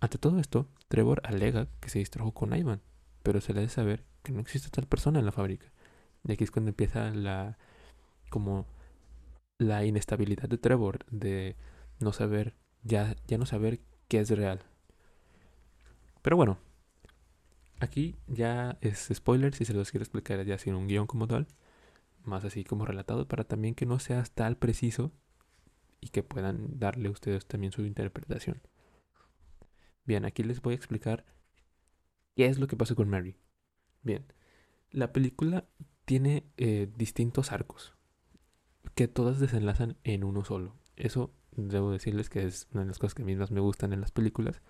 Ante 0.00 0.18
todo 0.18 0.40
esto, 0.40 0.68
Trevor 0.88 1.20
alega 1.24 1.68
que 1.80 1.90
se 1.90 1.98
distrajo 1.98 2.32
con 2.32 2.56
Ivan, 2.56 2.80
pero 3.22 3.40
se 3.40 3.52
le 3.52 3.60
debe 3.60 3.70
saber 3.70 4.04
que 4.22 4.32
no 4.32 4.40
existe 4.40 4.70
tal 4.70 4.86
persona 4.86 5.18
en 5.18 5.26
la 5.26 5.32
fábrica. 5.32 5.70
Y 6.26 6.32
aquí 6.32 6.44
es 6.44 6.50
cuando 6.50 6.70
empieza 6.70 7.10
la 7.10 7.58
como 8.30 8.66
la 9.58 9.84
inestabilidad 9.84 10.48
de 10.48 10.58
Trevor 10.58 11.04
de 11.10 11.56
no 11.98 12.12
saber 12.12 12.54
ya 12.82 13.16
ya 13.26 13.38
no 13.38 13.46
saber 13.46 13.80
qué 14.08 14.20
es 14.20 14.30
real. 14.30 14.60
Pero 16.22 16.36
bueno, 16.36 16.58
aquí 17.80 18.16
ya 18.26 18.78
es 18.80 19.08
spoiler 19.12 19.54
si 19.54 19.64
se 19.64 19.74
los 19.74 19.90
quiero 19.90 20.02
explicar 20.04 20.44
ya 20.44 20.58
sin 20.58 20.74
un 20.74 20.86
guion 20.88 21.06
como 21.06 21.26
tal, 21.26 21.46
más 22.24 22.44
así 22.44 22.64
como 22.64 22.84
relatado 22.84 23.26
para 23.26 23.44
también 23.44 23.74
que 23.74 23.86
no 23.86 23.98
seas 23.98 24.30
tal 24.32 24.56
preciso 24.56 25.12
y 26.00 26.08
que 26.08 26.22
puedan 26.22 26.78
darle 26.78 27.08
a 27.08 27.12
ustedes 27.12 27.46
también 27.46 27.72
su 27.72 27.82
interpretación. 27.82 28.60
Bien, 30.04 30.24
aquí 30.24 30.42
les 30.42 30.60
voy 30.62 30.72
a 30.72 30.76
explicar 30.76 31.24
qué 32.34 32.46
es 32.46 32.58
lo 32.58 32.66
que 32.66 32.76
pasa 32.76 32.94
con 32.94 33.08
Mary. 33.08 33.36
Bien, 34.02 34.24
la 34.90 35.12
película 35.12 35.66
tiene 36.10 36.42
eh, 36.56 36.88
distintos 36.96 37.52
arcos 37.52 37.94
que 38.96 39.06
todas 39.06 39.38
desenlazan 39.38 39.96
en 40.02 40.24
uno 40.24 40.44
solo. 40.44 40.74
Eso 40.96 41.32
debo 41.52 41.92
decirles 41.92 42.28
que 42.28 42.44
es 42.44 42.66
una 42.72 42.82
de 42.82 42.88
las 42.88 42.98
cosas 42.98 43.14
que 43.14 43.22
a 43.22 43.24
mí 43.24 43.36
más 43.36 43.52
me 43.52 43.60
gustan 43.60 43.92
en 43.92 44.00
las 44.00 44.10
películas. 44.10 44.60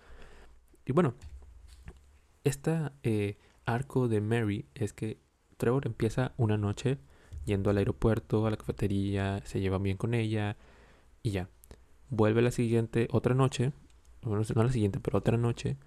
Y 0.85 0.91
bueno, 0.91 1.15
este 2.43 3.39
arco 3.65 4.07
de 4.07 4.21
Mary 4.21 4.67
es 4.75 4.93
que 4.93 5.19
Trevor 5.57 5.87
empieza 5.87 6.35
una 6.37 6.57
noche 6.57 6.99
yendo 7.43 7.71
al 7.71 7.77
aeropuerto, 7.77 8.45
a 8.45 8.51
la 8.51 8.57
cafetería, 8.57 9.41
se 9.43 9.61
lleva 9.61 9.79
bien 9.79 9.97
con 9.97 10.13
ella 10.13 10.57
y 11.23 11.31
ya. 11.31 11.49
Vuelve 12.11 12.43
la 12.43 12.51
siguiente, 12.51 13.07
otra 13.09 13.33
noche, 13.33 13.73
bueno, 14.21 14.43
no 14.55 14.63
la 14.63 14.71
siguiente, 14.71 14.99
pero 14.99 15.17
otra 15.17 15.37
noche. 15.37 15.77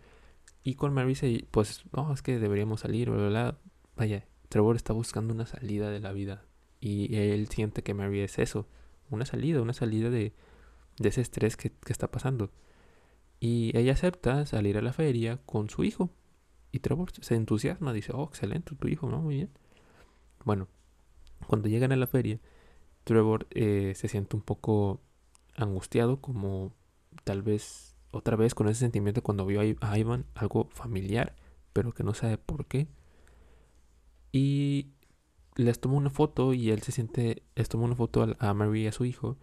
Y 0.64 0.75
con 0.75 0.92
Mary 0.92 1.14
se, 1.14 1.46
pues, 1.52 1.84
no, 1.92 2.12
es 2.12 2.23
que 2.23 2.40
deberíamos 2.40 2.80
salir, 2.80 3.08
bla, 3.08 3.20
bla, 3.20 3.28
bla. 3.28 3.58
Vaya, 3.94 4.26
Trevor 4.54 4.76
está 4.76 4.92
buscando 4.92 5.34
una 5.34 5.46
salida 5.46 5.90
de 5.90 5.99
la 5.99 6.12
vida. 6.12 6.44
Y 6.80 7.16
él 7.16 7.49
siente 7.49 7.82
que 7.82 7.92
Mary 7.92 8.20
es 8.20 8.38
eso, 8.38 8.68
una 9.11 9.26
salida, 9.26 9.61
una 9.61 9.73
salida 9.73 10.11
de, 10.11 10.32
de 10.96 11.08
ese 11.08 11.23
estrés 11.23 11.56
que, 11.56 11.73
está 11.88 12.12
pasando. 12.12 12.52
Y 13.40 13.76
ella 13.76 13.94
acepta 13.94 14.46
salir 14.46 14.78
a 14.78 14.80
la 14.80 14.92
feria 14.92 15.40
con 15.44 15.70
su 15.70 15.82
hijo. 15.82 16.08
Y 16.70 16.78
Trevor 16.78 17.11
se 17.20 17.34
entusiasma, 17.34 17.92
dice, 17.92 18.12
oh, 18.14 18.28
excelente, 18.28 18.76
tu 18.76 18.87
hijo, 18.87 19.11
¿no? 19.11 19.23
Muy 19.23 19.34
bien. 19.34 19.50
Bueno, 20.44 20.68
cuando 21.49 21.66
llegan 21.66 21.90
a 21.90 21.96
la 21.96 22.06
feria, 22.06 22.38
Trevor 23.02 23.49
eh, 23.50 23.94
se 23.96 24.06
siente 24.06 24.37
un 24.37 24.42
poco 24.42 25.00
angustiado, 25.56 26.20
como 26.20 26.73
tal 27.25 27.42
vez 27.42 27.96
otra 28.12 28.37
vez 28.37 28.54
con 28.54 28.68
ese 28.68 28.78
sentimiento 28.78 29.20
cuando 29.20 29.46
vio 29.46 29.62
a 29.80 29.99
Ivan 29.99 30.26
algo 30.37 30.68
familiar, 30.70 31.34
pero 31.73 31.90
que 31.90 32.04
no 32.04 32.14
sabe 32.14 32.38
por 32.38 32.66
qué. 32.66 32.87
Y 34.34 34.88
les 35.54 35.78
toma 35.78 35.94
una 35.94 36.10
foto 36.10 36.54
y 36.54 36.70
él 36.70 36.82
se 36.82 36.90
siente, 36.90 37.44
les 37.54 37.68
toma 37.68 37.84
una 37.84 37.94
foto 37.94 38.34
a 38.36 38.52
Mary 38.52 38.82
y 38.82 38.86
a 38.88 38.92
su 38.92 39.04
hijo 39.04 39.36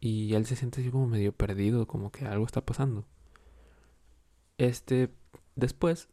y 0.00 0.34
él 0.34 0.44
se 0.44 0.56
siente 0.56 0.80
así 0.80 0.90
como 0.90 1.06
medio 1.06 1.32
perdido, 1.32 1.86
como 1.86 2.10
que 2.10 2.26
algo 2.26 2.44
está 2.44 2.66
pasando. 2.66 3.06
Este, 4.56 5.10
después, 5.54 6.08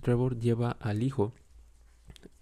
Trevor 0.00 0.38
lleva 0.38 0.70
al 0.70 1.02
hijo 1.02 1.32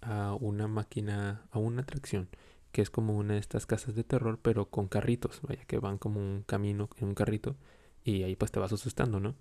a 0.01 0.37
una 0.39 0.67
máquina, 0.67 1.47
a 1.49 1.57
una 1.57 1.81
atracción, 1.81 2.29
que 2.71 2.83
es 2.83 2.91
como 2.91 3.17
una 3.17 3.33
de 3.33 3.39
estas 3.39 3.65
casas 3.65 3.95
de 3.95 4.03
terror, 4.03 4.37
pero 4.39 4.69
con 4.69 4.87
carritos, 4.87 5.41
vaya, 5.41 5.65
que 5.65 5.79
van 5.79 5.97
como 5.97 6.19
un 6.19 6.43
camino 6.43 6.89
en 6.97 7.07
un 7.07 7.15
carrito 7.15 7.55
y 8.03 8.21
ahí 8.21 8.35
pues 8.35 8.51
te 8.51 8.59
vas 8.59 8.71
asustando, 8.71 9.19
¿no? 9.19 9.33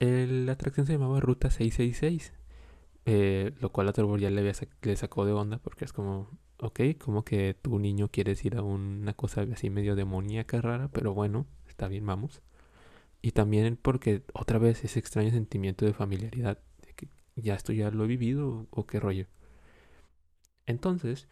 la 0.00 0.52
atracción 0.52 0.86
se 0.86 0.94
llamaba 0.94 1.20
Ruta 1.20 1.50
666, 1.50 2.32
eh, 3.06 3.52
lo 3.60 3.72
cual 3.72 3.88
a 3.88 3.92
Trevor 3.92 4.20
ya 4.20 4.30
le, 4.30 4.42
le 4.82 4.96
sacó 4.96 5.24
de 5.24 5.32
onda 5.32 5.58
porque 5.58 5.84
es 5.84 5.92
como, 5.92 6.38
ok, 6.58 6.80
como 6.98 7.24
que 7.24 7.54
tu 7.60 7.78
niño 7.78 8.08
quieres 8.08 8.44
ir 8.44 8.56
a 8.56 8.62
una 8.62 9.14
cosa 9.14 9.42
así 9.52 9.70
medio 9.70 9.96
demoníaca 9.96 10.60
rara, 10.60 10.88
pero 10.92 11.14
bueno, 11.14 11.46
está 11.68 11.88
bien, 11.88 12.06
vamos. 12.06 12.42
Y 13.22 13.32
también 13.32 13.78
porque 13.80 14.24
otra 14.34 14.58
vez 14.58 14.84
ese 14.84 14.98
extraño 14.98 15.30
sentimiento 15.30 15.84
de 15.84 15.94
familiaridad, 15.94 16.58
de 16.86 16.94
que 16.94 17.08
ya 17.36 17.54
esto 17.54 17.72
ya 17.72 17.90
lo 17.90 18.04
he 18.04 18.08
vivido 18.08 18.66
o 18.70 18.86
qué 18.86 19.00
rollo. 19.00 19.26
Entonces, 20.66 21.28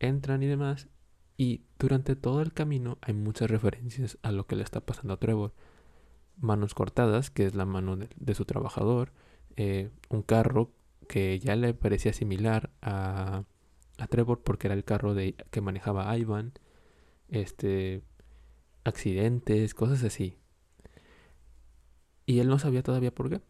entran 0.00 0.42
y 0.42 0.46
demás, 0.46 0.88
y 1.36 1.64
durante 1.78 2.16
todo 2.16 2.42
el 2.42 2.52
camino 2.52 2.98
hay 3.02 3.14
muchas 3.14 3.50
referencias 3.50 4.18
a 4.22 4.32
lo 4.32 4.46
que 4.46 4.56
le 4.56 4.62
está 4.62 4.80
pasando 4.80 5.14
a 5.14 5.18
Trevor. 5.18 5.54
Manos 6.36 6.74
cortadas, 6.74 7.30
que 7.30 7.46
es 7.46 7.54
la 7.54 7.64
mano 7.64 7.96
de, 7.96 8.34
su 8.34 8.44
trabajador, 8.44 9.12
eh, 9.56 9.90
un 10.08 10.22
carro 10.22 10.72
que 11.06 11.38
ya 11.38 11.56
le 11.56 11.74
parecía 11.74 12.12
similar 12.12 12.70
a, 12.82 13.44
a 13.98 14.06
Trevor 14.06 14.42
porque 14.42 14.66
era 14.68 14.74
el 14.74 14.84
carro 14.84 15.14
de, 15.14 15.34
que 15.50 15.60
manejaba 15.60 16.16
Ivan, 16.16 16.52
este, 17.28 18.02
accidentes, 18.84 19.74
cosas 19.74 20.02
así. 20.04 20.38
Y 22.26 22.40
él 22.40 22.48
no 22.48 22.58
sabía 22.58 22.82
todavía 22.82 23.14
por 23.14 23.30
qué. 23.30 23.40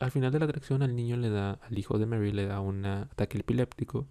Al 0.00 0.10
final 0.10 0.32
de 0.32 0.38
la 0.38 0.44
atracción 0.44 0.82
al 0.82 0.94
niño 0.94 1.16
le 1.16 1.30
da, 1.30 1.52
al 1.52 1.78
hijo 1.78 1.98
de 1.98 2.06
Mary 2.06 2.32
le 2.32 2.46
da 2.46 2.60
un 2.60 2.84
ataque 2.84 3.38
epiléptico 3.38 4.06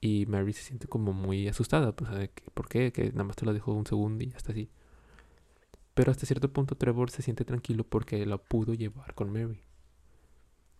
y 0.00 0.26
Mary 0.26 0.52
se 0.52 0.62
siente 0.62 0.88
como 0.88 1.12
muy 1.12 1.48
asustada, 1.48 1.94
pues, 1.94 2.30
¿por 2.54 2.68
qué? 2.68 2.92
Que 2.92 3.10
nada 3.10 3.24
más 3.24 3.36
te 3.36 3.44
lo 3.44 3.52
dejó 3.52 3.72
un 3.72 3.86
segundo 3.86 4.24
y 4.24 4.28
ya 4.30 4.36
está 4.36 4.52
así. 4.52 4.70
Pero 5.94 6.12
hasta 6.12 6.26
cierto 6.26 6.52
punto 6.52 6.76
Trevor 6.76 7.10
se 7.10 7.22
siente 7.22 7.44
tranquilo 7.44 7.84
porque 7.84 8.24
lo 8.24 8.42
pudo 8.42 8.72
llevar 8.74 9.14
con 9.14 9.32
Mary. 9.32 9.67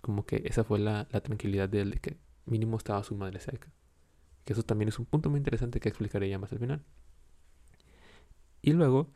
Como 0.09 0.25
que 0.25 0.41
esa 0.47 0.65
fue 0.65 0.79
la, 0.79 1.05
tranquilidad 1.05 1.69
de 1.69 1.83
él, 1.83 1.91
de 1.91 1.99
que 1.99 2.17
mínimo 2.47 2.79
estaba 2.79 3.05
su 3.05 3.15
madre 3.15 3.41
cerca. 3.41 3.71
Que 4.47 4.55
eso 4.55 4.63
también 4.63 4.89
es 4.89 4.99
un 4.99 5.05
punto 5.05 5.29
muy 5.29 5.37
interesante 5.37 5.81
que 5.81 5.91
explicaré 5.91 6.31
ya 6.31 6.39
más 6.39 6.51
al 6.51 6.61
final. 6.61 6.83
Y 8.63 8.73
luego, 8.73 9.13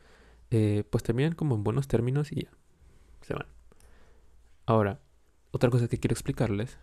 eh, 0.50 0.84
pues 0.90 1.02
terminan 1.02 1.34
como 1.34 1.54
en 1.54 1.64
buenos 1.64 1.88
términos 1.88 2.30
y 2.30 2.42
ya 2.42 2.50
se 3.22 3.32
van. 3.32 3.46
Ahora, 4.66 5.00
otra 5.50 5.70
cosa 5.70 5.88
que 5.88 5.98
quiero 5.98 6.12
explicarles 6.12 6.76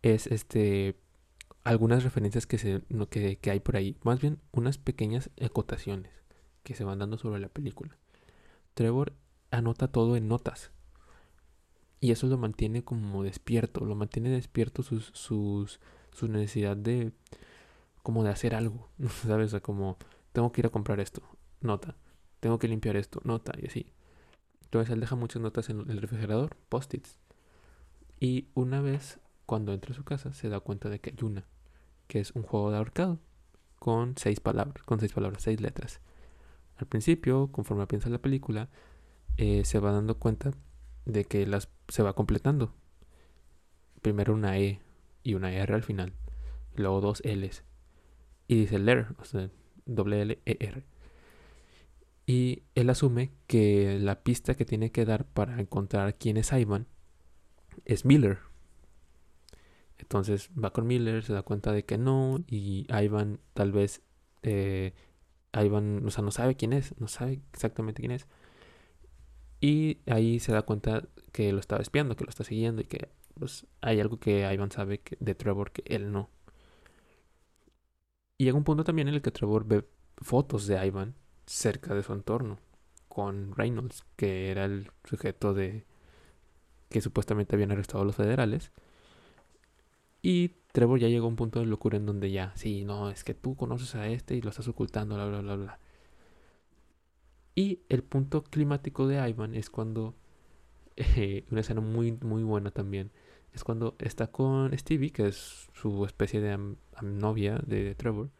es 0.00 0.26
este 0.26 0.96
algunas 1.64 2.02
referencias 2.02 2.46
que, 2.46 2.56
se, 2.56 2.80
que, 3.10 3.36
que 3.36 3.50
hay 3.50 3.60
por 3.60 3.76
ahí. 3.76 3.98
Más 4.04 4.22
bien 4.22 4.40
unas 4.52 4.78
pequeñas 4.78 5.28
acotaciones 5.38 6.14
que 6.62 6.74
se 6.74 6.84
van 6.84 7.00
dando 7.00 7.18
sobre 7.18 7.40
la 7.40 7.50
película. 7.50 7.98
Trevor 8.72 9.12
anota 9.50 9.88
todo 9.88 10.16
en 10.16 10.28
notas. 10.28 10.72
Y 12.00 12.12
eso 12.12 12.26
lo 12.26 12.38
mantiene 12.38 12.82
como 12.82 13.22
despierto. 13.22 13.84
Lo 13.84 13.94
mantiene 13.94 14.30
despierto 14.30 14.82
sus, 14.82 15.06
sus, 15.14 15.80
su 16.12 16.28
necesidad 16.28 16.76
de 16.76 17.12
como 18.02 18.24
de 18.24 18.30
hacer 18.30 18.54
algo. 18.54 18.88
¿Sabes? 19.26 19.54
como 19.62 19.98
tengo 20.32 20.52
que 20.52 20.62
ir 20.62 20.66
a 20.66 20.70
comprar 20.70 21.00
esto. 21.00 21.22
Nota. 21.60 21.96
Tengo 22.40 22.58
que 22.58 22.68
limpiar 22.68 22.96
esto. 22.96 23.20
Nota. 23.24 23.52
Y 23.60 23.66
así. 23.66 23.92
Entonces 24.70 24.94
él 24.94 25.00
deja 25.00 25.16
muchas 25.16 25.42
notas 25.42 25.68
en 25.68 25.90
el 25.90 26.00
refrigerador, 26.00 26.56
post-its. 26.68 27.18
Y 28.20 28.46
una 28.54 28.80
vez, 28.80 29.18
cuando 29.44 29.72
entra 29.72 29.92
a 29.92 29.96
su 29.96 30.04
casa, 30.04 30.32
se 30.32 30.48
da 30.48 30.60
cuenta 30.60 30.88
de 30.88 31.00
que 31.00 31.10
hay 31.10 31.26
una, 31.26 31.44
que 32.06 32.20
es 32.20 32.30
un 32.32 32.44
juego 32.44 32.70
de 32.70 32.76
ahorcado, 32.76 33.18
con 33.80 34.16
seis 34.16 34.38
palabras, 34.38 34.84
con 34.84 35.00
seis 35.00 35.12
palabras, 35.12 35.42
seis 35.42 35.60
letras. 35.60 36.00
Al 36.76 36.86
principio, 36.86 37.50
conforme 37.50 37.86
piensa 37.88 38.10
la 38.10 38.18
película, 38.18 38.68
eh, 39.38 39.64
se 39.64 39.80
va 39.80 39.90
dando 39.90 40.18
cuenta 40.18 40.52
de 41.12 41.24
que 41.24 41.46
las 41.46 41.68
se 41.88 42.02
va 42.02 42.14
completando. 42.14 42.74
Primero 44.02 44.32
una 44.32 44.58
E 44.58 44.80
y 45.22 45.34
una 45.34 45.52
R 45.52 45.74
al 45.74 45.82
final. 45.82 46.14
Luego 46.74 47.00
dos 47.00 47.22
L's. 47.24 47.64
Y 48.48 48.56
dice 48.56 48.78
letter, 48.78 49.08
o 49.18 49.24
sea, 49.24 49.50
doble 49.86 50.22
L 50.22 50.38
E 50.44 50.56
R. 50.60 50.84
Y 52.26 52.62
él 52.74 52.90
asume 52.90 53.32
que 53.46 53.98
la 54.00 54.22
pista 54.22 54.54
que 54.54 54.64
tiene 54.64 54.92
que 54.92 55.04
dar 55.04 55.26
para 55.26 55.60
encontrar 55.60 56.16
quién 56.16 56.36
es 56.36 56.52
Ivan 56.52 56.86
es 57.84 58.04
Miller. 58.04 58.38
Entonces 59.98 60.50
va 60.52 60.72
con 60.72 60.86
Miller, 60.86 61.22
se 61.24 61.32
da 61.32 61.42
cuenta 61.42 61.72
de 61.72 61.84
que 61.84 61.98
no, 61.98 62.42
y 62.46 62.86
Ivan 62.88 63.40
tal 63.52 63.72
vez, 63.72 64.02
eh, 64.42 64.94
Ivan, 65.52 66.06
o 66.06 66.10
sea, 66.10 66.22
no 66.24 66.30
sabe 66.30 66.54
quién 66.56 66.72
es, 66.72 66.94
no 66.98 67.08
sabe 67.08 67.40
exactamente 67.52 68.00
quién 68.00 68.12
es. 68.12 68.26
Y 69.60 69.98
ahí 70.06 70.40
se 70.40 70.52
da 70.52 70.62
cuenta 70.62 71.04
que 71.32 71.52
lo 71.52 71.60
está 71.60 71.76
espiando, 71.76 72.16
que 72.16 72.24
lo 72.24 72.30
está 72.30 72.44
siguiendo 72.44 72.82
y 72.82 72.84
que 72.86 73.10
pues, 73.38 73.66
hay 73.80 74.00
algo 74.00 74.18
que 74.18 74.50
Ivan 74.52 74.70
sabe 74.70 75.02
de 75.18 75.34
Trevor 75.34 75.72
que 75.72 75.82
él 75.86 76.12
no. 76.12 76.30
Y 78.38 78.44
llega 78.44 78.56
un 78.56 78.64
punto 78.64 78.84
también 78.84 79.08
en 79.08 79.14
el 79.14 79.22
que 79.22 79.30
Trevor 79.30 79.66
ve 79.66 79.84
fotos 80.18 80.66
de 80.66 80.84
Ivan 80.86 81.14
cerca 81.46 81.94
de 81.94 82.02
su 82.02 82.12
entorno 82.12 82.58
con 83.08 83.54
Reynolds, 83.54 84.04
que 84.16 84.50
era 84.50 84.64
el 84.64 84.90
sujeto 85.04 85.52
de 85.52 85.84
que 86.88 87.00
supuestamente 87.00 87.56
habían 87.56 87.72
arrestado 87.72 88.02
a 88.02 88.06
los 88.06 88.16
federales. 88.16 88.72
Y 90.22 90.50
Trevor 90.72 90.98
ya 91.00 91.08
llegó 91.08 91.26
a 91.26 91.28
un 91.28 91.36
punto 91.36 91.60
de 91.60 91.66
locura 91.66 91.96
en 91.96 92.06
donde 92.06 92.30
ya, 92.30 92.52
sí, 92.56 92.84
no, 92.84 93.10
es 93.10 93.24
que 93.24 93.34
tú 93.34 93.56
conoces 93.56 93.94
a 93.94 94.08
este 94.08 94.36
y 94.36 94.42
lo 94.42 94.50
estás 94.50 94.68
ocultando, 94.68 95.16
bla, 95.16 95.26
bla, 95.26 95.40
bla, 95.40 95.56
bla. 95.56 95.78
Y 97.54 97.80
el 97.88 98.02
punto 98.02 98.44
climático 98.44 99.06
de 99.06 99.28
Ivan 99.28 99.54
es 99.54 99.70
cuando, 99.70 100.14
eh, 100.96 101.44
una 101.50 101.60
escena 101.60 101.80
muy, 101.80 102.12
muy 102.12 102.42
buena 102.42 102.70
también, 102.70 103.10
es 103.52 103.64
cuando 103.64 103.96
está 103.98 104.28
con 104.28 104.76
Stevie, 104.78 105.10
que 105.10 105.26
es 105.26 105.68
su 105.74 106.04
especie 106.04 106.40
de 106.40 106.76
novia 107.02 107.60
de 107.66 107.94
Trevor, 107.94 108.30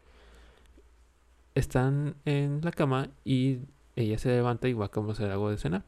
están 1.55 2.17
en 2.25 2.61
la 2.63 2.71
cama 2.71 3.11
y 3.25 3.61
ella 3.97 4.19
se 4.19 4.29
levanta 4.31 4.69
y 4.69 4.73
va 4.73 4.87
a 4.87 5.11
hacer 5.11 5.31
algo 5.31 5.51
de 5.51 5.59
cenar. 5.59 5.85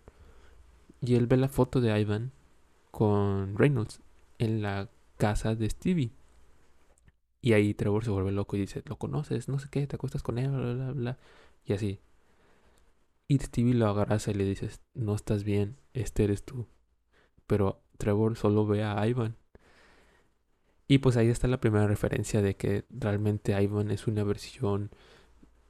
Y 1.01 1.15
él 1.15 1.27
ve 1.27 1.37
la 1.37 1.49
foto 1.49 1.81
de 1.81 1.99
Ivan 2.01 2.33
con 2.91 3.57
Reynolds 3.57 4.01
en 4.39 4.63
la 4.63 4.89
casa 5.19 5.55
de 5.55 5.69
Stevie. 5.71 6.13
Y 7.41 7.55
ahí 7.55 7.75
Trevor 7.75 8.05
se 8.05 8.11
vuelve 8.11 8.31
loco 8.33 8.57
y 8.57 8.61
dice, 8.61 8.83
¿lo 8.87 8.97
conoces? 8.97 9.49
No 9.49 9.59
sé 9.59 9.69
qué, 9.71 9.87
te 9.87 9.97
acuestas 9.97 10.23
con 10.23 10.39
él, 10.39 10.51
bla, 10.51 10.75
bla, 10.75 10.93
bla. 10.93 11.19
Y 11.67 11.73
así. 11.73 11.99
Y 13.33 13.39
Stevie 13.39 13.73
lo 13.73 13.89
agarras 13.89 14.29
y 14.29 14.35
le 14.35 14.45
dices, 14.45 14.83
no 14.93 15.15
estás 15.15 15.43
bien, 15.43 15.79
este 15.95 16.25
eres 16.25 16.45
tú. 16.45 16.67
Pero 17.47 17.81
Trevor 17.97 18.37
solo 18.37 18.67
ve 18.67 18.85
a 18.85 19.07
Ivan. 19.09 19.37
Y 20.87 20.99
pues 20.99 21.17
ahí 21.17 21.29
está 21.29 21.49
la 21.49 21.59
primera 21.59 21.87
referencia 21.87 22.43
de 22.43 22.57
que 22.57 22.85
realmente 22.91 23.59
Ivan 23.59 23.91
es 23.91 24.07
una 24.07 24.23
versión 24.23 24.91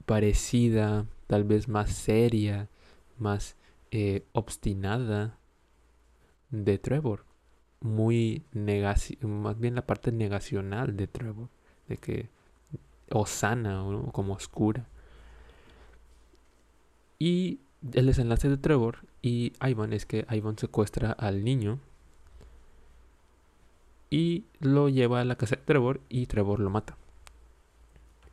parecida, 0.07 1.07
tal 1.29 1.45
vez 1.45 1.69
más 1.69 1.93
seria, 1.93 2.69
más 3.17 3.55
eh, 3.93 4.27
obstinada 4.33 5.39
de 6.51 6.79
Trevor. 6.79 7.27
Muy 7.79 8.43
más 9.21 9.61
bien 9.61 9.77
la 9.77 9.87
parte 9.87 10.11
negacional 10.11 10.97
de 10.97 11.07
Trevor, 11.07 11.49
de 11.87 11.97
que 11.97 12.29
o 13.13 13.25
sana 13.25 13.85
o 13.85 14.11
como 14.11 14.33
oscura. 14.33 14.89
Y 17.25 17.61
el 17.93 18.07
desenlace 18.07 18.49
de 18.49 18.57
Trevor 18.57 19.07
y 19.23 19.53
Ivan 19.65 19.93
es 19.93 20.07
que 20.07 20.27
Ivan 20.29 20.59
secuestra 20.59 21.13
al 21.13 21.45
niño 21.45 21.79
y 24.11 24.47
lo 24.59 24.89
lleva 24.89 25.21
a 25.21 25.25
la 25.25 25.37
casa 25.37 25.55
de 25.55 25.63
Trevor 25.63 26.01
y 26.09 26.27
Trevor 26.27 26.59
lo 26.59 26.69
mata. 26.69 26.97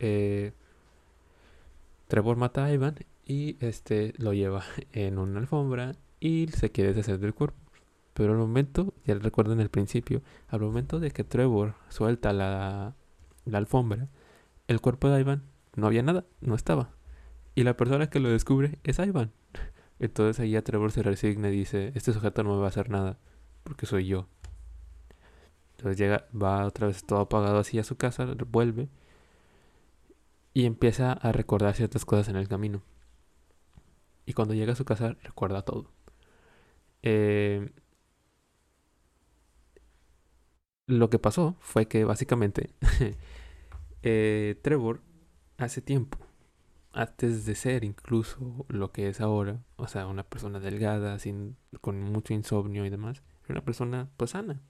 Eh, 0.00 0.54
Trevor 2.08 2.36
mata 2.36 2.64
a 2.64 2.72
Ivan 2.72 2.96
y 3.24 3.64
este 3.64 4.12
lo 4.16 4.32
lleva 4.32 4.64
en 4.92 5.18
una 5.18 5.38
alfombra 5.38 5.92
y 6.18 6.48
se 6.48 6.72
quiere 6.72 6.92
deshacer 6.92 7.20
del 7.20 7.32
cuerpo. 7.32 7.60
Pero 8.12 8.32
al 8.32 8.38
momento, 8.38 8.92
ya 9.04 9.14
recuerdan 9.14 9.60
el 9.60 9.70
principio, 9.70 10.20
al 10.48 10.62
momento 10.62 10.98
de 10.98 11.12
que 11.12 11.22
Trevor 11.22 11.74
suelta 11.90 12.32
la, 12.32 12.96
la 13.44 13.58
alfombra, 13.58 14.08
el 14.66 14.80
cuerpo 14.80 15.10
de 15.10 15.20
Ivan 15.20 15.44
no 15.76 15.86
había 15.86 16.02
nada, 16.02 16.24
no 16.40 16.56
estaba. 16.56 16.90
Y 17.60 17.62
la 17.62 17.76
persona 17.76 18.08
que 18.08 18.20
lo 18.20 18.30
descubre 18.30 18.78
es 18.84 18.98
Ivan. 18.98 19.32
Entonces 19.98 20.40
ahí 20.40 20.56
a 20.56 20.64
Trevor 20.64 20.92
se 20.92 21.02
resigna 21.02 21.50
y 21.50 21.58
dice, 21.58 21.92
este 21.94 22.14
sujeto 22.14 22.42
no 22.42 22.54
me 22.54 22.60
va 22.60 22.64
a 22.64 22.68
hacer 22.68 22.88
nada, 22.88 23.18
porque 23.64 23.84
soy 23.84 24.06
yo. 24.06 24.28
Entonces 25.72 25.98
llega, 25.98 26.26
va 26.34 26.64
otra 26.64 26.86
vez 26.86 27.04
todo 27.04 27.20
apagado 27.20 27.58
así 27.58 27.78
a 27.78 27.84
su 27.84 27.98
casa, 27.98 28.24
vuelve 28.46 28.88
y 30.54 30.64
empieza 30.64 31.12
a 31.12 31.32
recordar 31.32 31.74
ciertas 31.74 32.06
cosas 32.06 32.28
en 32.28 32.36
el 32.36 32.48
camino. 32.48 32.80
Y 34.24 34.32
cuando 34.32 34.54
llega 34.54 34.72
a 34.72 34.76
su 34.76 34.86
casa 34.86 35.18
recuerda 35.22 35.60
todo. 35.60 35.92
Eh, 37.02 37.70
lo 40.86 41.10
que 41.10 41.18
pasó 41.18 41.56
fue 41.60 41.88
que 41.88 42.06
básicamente 42.06 42.70
eh, 44.02 44.58
Trevor 44.62 45.02
hace 45.58 45.82
tiempo 45.82 46.29
antes 46.92 47.46
de 47.46 47.54
ser 47.54 47.84
incluso 47.84 48.66
lo 48.68 48.92
que 48.92 49.08
es 49.08 49.20
ahora, 49.20 49.62
o 49.76 49.88
sea, 49.88 50.06
una 50.06 50.24
persona 50.24 50.60
delgada, 50.60 51.18
sin, 51.18 51.56
con 51.80 52.00
mucho 52.00 52.34
insomnio 52.34 52.84
y 52.84 52.90
demás, 52.90 53.22
era 53.44 53.54
una 53.54 53.64
persona 53.64 54.10
pues 54.16 54.30
sana, 54.32 54.62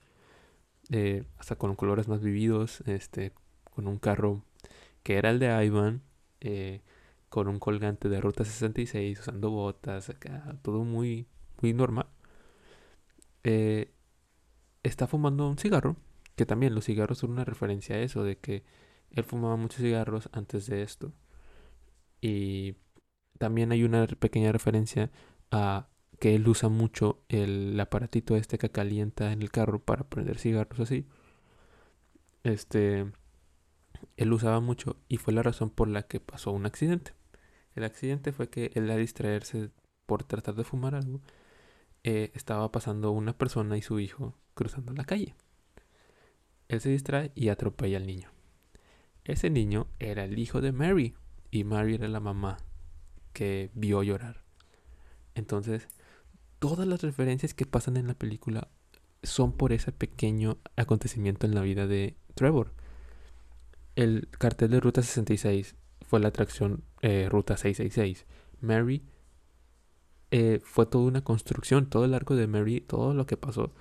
eh, 0.91 1.25
hasta 1.39 1.57
con 1.57 1.77
colores 1.77 2.09
más 2.09 2.21
vividos, 2.21 2.83
este, 2.87 3.33
con 3.65 3.87
un 3.89 3.99
carro 3.99 4.45
que 5.03 5.17
era 5.17 5.31
el 5.31 5.39
de 5.39 5.65
Ivan, 5.65 6.03
eh, 6.41 6.83
con 7.29 7.49
un 7.49 7.59
colgante 7.59 8.09
de 8.09 8.21
Ruta 8.21 8.45
66, 8.45 9.21
usando 9.21 9.51
botas, 9.51 10.11
acá, 10.11 10.57
todo 10.63 10.85
muy, 10.85 11.27
muy 11.63 11.73
normal. 11.75 12.09
Eh, 13.45 13.93
está 14.83 15.07
fumando 15.07 15.49
un 15.49 15.59
cigarro, 15.59 15.97
que 16.37 16.47
también 16.47 16.75
los 16.75 16.85
cigarros 16.87 17.19
son 17.19 17.31
una 17.33 17.45
referencia 17.45 17.97
a 17.97 18.01
eso, 18.01 18.25
de 18.25 18.39
que 18.39 18.65
él 19.11 19.25
fumaba 19.25 19.57
muchos 19.57 19.81
cigarros 19.81 20.29
antes 20.33 20.67
de 20.67 20.83
esto. 20.83 21.13
Y 22.21 22.77
también 23.39 23.73
hay 23.73 23.85
una 23.85 24.07
pequeña 24.07 24.53
referencia 24.53 25.11
a 25.51 25.89
que 26.19 26.35
él 26.35 26.47
usa 26.47 26.69
mucho 26.69 27.25
el 27.29 27.79
aparatito 27.81 28.37
este 28.37 28.59
que 28.59 28.71
calienta 28.71 29.33
en 29.33 29.43
el 29.43 29.51
carro 29.51 29.81
para 29.81 30.05
prender 30.05 30.39
cigarros 30.39 30.81
así. 30.81 31.07
Este, 32.45 33.11
él 34.17 34.33
usaba 34.33 34.61
mucho 34.61 34.97
y 35.09 35.17
fue 35.17 35.33
la 35.33 35.43
razón 35.43 35.71
por 35.71 35.89
la 35.89 36.03
que 36.03 36.21
pasó 36.21 36.53
un 36.53 36.67
accidente. 36.67 37.13
El 37.75 37.85
accidente 37.85 38.33
fue 38.33 38.51
que 38.51 38.71
él 38.75 38.91
a 38.91 38.97
distraerse 38.97 39.71
por 40.07 40.25
tratar 40.25 40.57
de 40.57 40.65
fumar 40.65 40.95
algo, 40.95 41.21
eh, 42.03 42.31
estaba 42.35 42.73
pasando 42.73 43.13
una 43.13 43.37
persona 43.37 43.77
y 43.77 43.83
su 43.83 44.01
hijo 44.01 44.35
cruzando 44.55 44.93
la 44.93 45.05
calle. 45.05 45.35
Él 46.69 46.81
se 46.81 46.91
distrae 46.91 47.33
y 47.35 47.49
atropella 47.49 47.99
al 47.99 48.07
niño. 48.07 48.31
Ese 49.25 49.51
niño 49.51 49.87
era 49.99 50.25
el 50.25 50.39
hijo 50.39 50.61
de 50.61 50.73
Mary, 50.73 51.15
y 51.51 51.65
Mary 51.65 51.95
era 51.95 52.09
la 52.09 52.21
mamá 52.21 52.59
que 53.33 53.71
vio 53.75 54.03
llorar. 54.03 54.43
Entonces, 55.35 55.89
todas 56.59 56.87
las 56.87 57.03
referencias 57.03 57.55
que 57.55 57.67
pasan 57.67 57.97
en 57.97 58.07
la 58.07 58.15
película 58.15 58.69
son 59.23 59.53
por 59.53 59.73
ese 59.73 59.93
pequeño 59.93 60.59
acontecimiento 60.77 61.47
en 61.47 61.55
la 61.55 61.63
vida 61.63 61.87
de 61.87 62.17
Trevor. 62.35 62.73
El 63.97 64.29
cartel 64.31 64.71
de 64.71 64.81
Ruta 64.81 65.03
66 65.03 65.75
fue 66.03 66.21
la 66.21 66.29
atracción 66.29 66.85
eh, 67.03 67.29
Ruta 67.31 67.57
666. 67.57 68.27
Mary 68.61 69.03
eh, 70.31 70.61
fue 70.63 70.87
toda 70.87 71.05
una 71.05 71.25
construcción, 71.25 71.91
todo 71.91 72.05
el 72.05 72.15
arco 72.15 72.37
de 72.37 72.47
Mary, 72.47 72.81
todo 72.81 73.15
lo 73.15 73.27
que 73.27 73.37
pasó, 73.37 73.73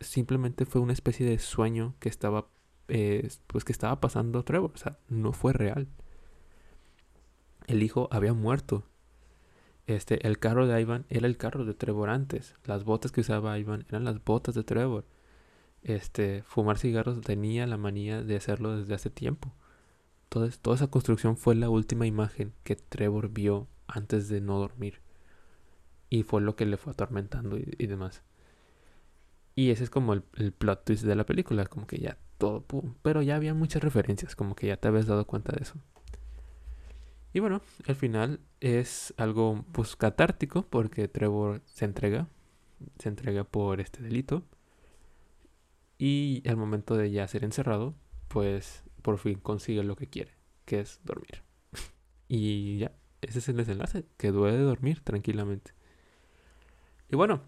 simplemente 0.00 0.66
fue 0.66 0.80
una 0.80 0.92
especie 0.92 1.26
de 1.26 1.38
sueño 1.38 1.94
que 2.00 2.08
estaba, 2.08 2.48
eh, 2.88 3.28
pues 3.46 3.64
que 3.64 3.72
estaba 3.72 4.00
pasando 4.00 4.44
Trevor, 4.44 4.72
o 4.74 4.78
sea, 4.78 4.98
no 5.08 5.32
fue 5.32 5.52
real 5.52 5.88
el 7.70 7.82
hijo 7.82 8.08
había 8.10 8.34
muerto. 8.34 8.84
Este, 9.86 10.26
el 10.26 10.38
carro 10.38 10.66
de 10.66 10.80
Ivan 10.80 11.06
era 11.08 11.26
el 11.26 11.36
carro 11.36 11.64
de 11.64 11.74
Trevor 11.74 12.10
antes. 12.10 12.56
Las 12.64 12.84
botas 12.84 13.12
que 13.12 13.20
usaba 13.20 13.58
Ivan 13.58 13.86
eran 13.88 14.04
las 14.04 14.22
botas 14.24 14.54
de 14.54 14.64
Trevor. 14.64 15.06
Este, 15.82 16.42
fumar 16.42 16.78
cigarros 16.78 17.20
tenía 17.20 17.66
la 17.66 17.76
manía 17.76 18.22
de 18.22 18.36
hacerlo 18.36 18.76
desde 18.76 18.94
hace 18.94 19.10
tiempo. 19.10 19.54
Entonces, 20.24 20.58
toda 20.60 20.76
esa 20.76 20.88
construcción 20.88 21.36
fue 21.36 21.54
la 21.54 21.70
última 21.70 22.06
imagen 22.06 22.52
que 22.64 22.76
Trevor 22.76 23.30
vio 23.30 23.68
antes 23.86 24.28
de 24.28 24.40
no 24.40 24.58
dormir. 24.58 25.00
Y 26.08 26.24
fue 26.24 26.40
lo 26.40 26.56
que 26.56 26.66
le 26.66 26.76
fue 26.76 26.92
atormentando 26.92 27.56
y, 27.56 27.86
demás. 27.86 28.24
Y 29.54 29.70
ese 29.70 29.84
es 29.84 29.90
como 29.90 30.12
el, 30.12 30.24
el, 30.34 30.52
plot 30.52 30.84
twist 30.84 31.04
de 31.04 31.14
la 31.14 31.24
película, 31.24 31.66
como 31.66 31.86
que 31.86 31.98
ya 31.98 32.18
todo, 32.38 32.62
pum. 32.62 32.94
Pero 33.02 33.22
ya 33.22 33.36
había 33.36 33.54
muchas 33.54 33.82
referencias, 33.82 34.34
como 34.34 34.56
que 34.56 34.68
ya 34.68 34.76
te 34.76 34.88
habías 34.88 35.06
dado 35.06 35.24
cuenta 35.26 35.52
de 35.52 35.62
eso. 35.62 35.74
Y 37.32 37.40
bueno, 37.40 37.62
el 37.86 37.94
final 37.94 38.40
es 38.60 39.14
algo 39.16 39.64
pues 39.72 39.94
catártico 39.96 40.62
porque 40.62 41.06
Trevor 41.08 41.62
se 41.64 41.84
entrega, 41.84 42.28
se 42.98 43.08
entrega 43.08 43.44
por 43.44 43.80
este 43.80 44.02
delito. 44.02 44.44
Y 45.96 46.42
al 46.48 46.56
momento 46.56 46.96
de 46.96 47.10
ya 47.10 47.28
ser 47.28 47.44
encerrado, 47.44 47.94
pues 48.28 48.84
por 49.02 49.18
fin 49.18 49.38
consigue 49.38 49.82
lo 49.84 49.96
que 49.96 50.08
quiere, 50.08 50.32
que 50.64 50.80
es 50.80 51.00
dormir. 51.04 51.42
y 52.28 52.78
ya, 52.78 52.92
ese 53.20 53.38
es 53.38 53.48
el 53.48 53.56
desenlace, 53.56 54.06
que 54.16 54.32
duele 54.32 54.58
dormir 54.58 55.00
tranquilamente. 55.02 55.72
Y 57.10 57.16
bueno, 57.16 57.42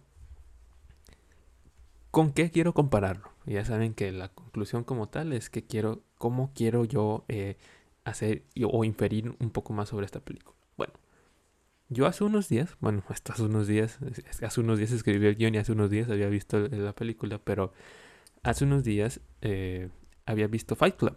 ¿con 2.11 2.33
qué 2.33 2.51
quiero 2.51 2.75
compararlo? 2.75 3.33
Ya 3.47 3.65
saben 3.65 3.95
que 3.95 4.13
la 4.13 4.29
conclusión 4.29 4.85
como 4.85 5.09
tal 5.09 5.33
es 5.33 5.51
que 5.51 5.65
quiero, 5.67 6.05
¿cómo 6.19 6.53
quiero 6.55 6.85
yo 6.85 7.25
eh, 7.29 7.57
hacer 8.05 8.45
o 8.65 8.85
inferir 8.85 9.35
un 9.39 9.51
poco 9.51 9.73
más 9.73 9.89
sobre 9.89 10.07
esta 10.07 10.21
película. 10.21 10.57
Bueno, 10.77 10.95
yo 11.89 12.07
hace 12.07 12.25
unos 12.25 12.49
días, 12.49 12.77
bueno, 12.81 13.03
hasta 13.09 13.33
hace 13.35 13.43
unos 13.45 13.67
días, 13.67 13.99
hace 14.43 14.61
unos 14.61 14.79
días 14.79 14.93
escribí 14.93 15.27
el 15.27 15.37
guion 15.37 15.55
y 15.55 15.59
hace 15.59 15.73
unos 15.73 15.91
días 15.91 16.09
había 16.11 16.29
visto 16.29 16.59
la 16.59 16.95
película, 16.95 17.39
pero 17.39 17.73
hace 18.43 18.65
unos 18.65 18.85
días 18.85 19.21
eh, 19.41 19.89
había 20.27 20.47
visto 20.47 20.77
Fight 20.77 20.97
Club. 20.97 21.17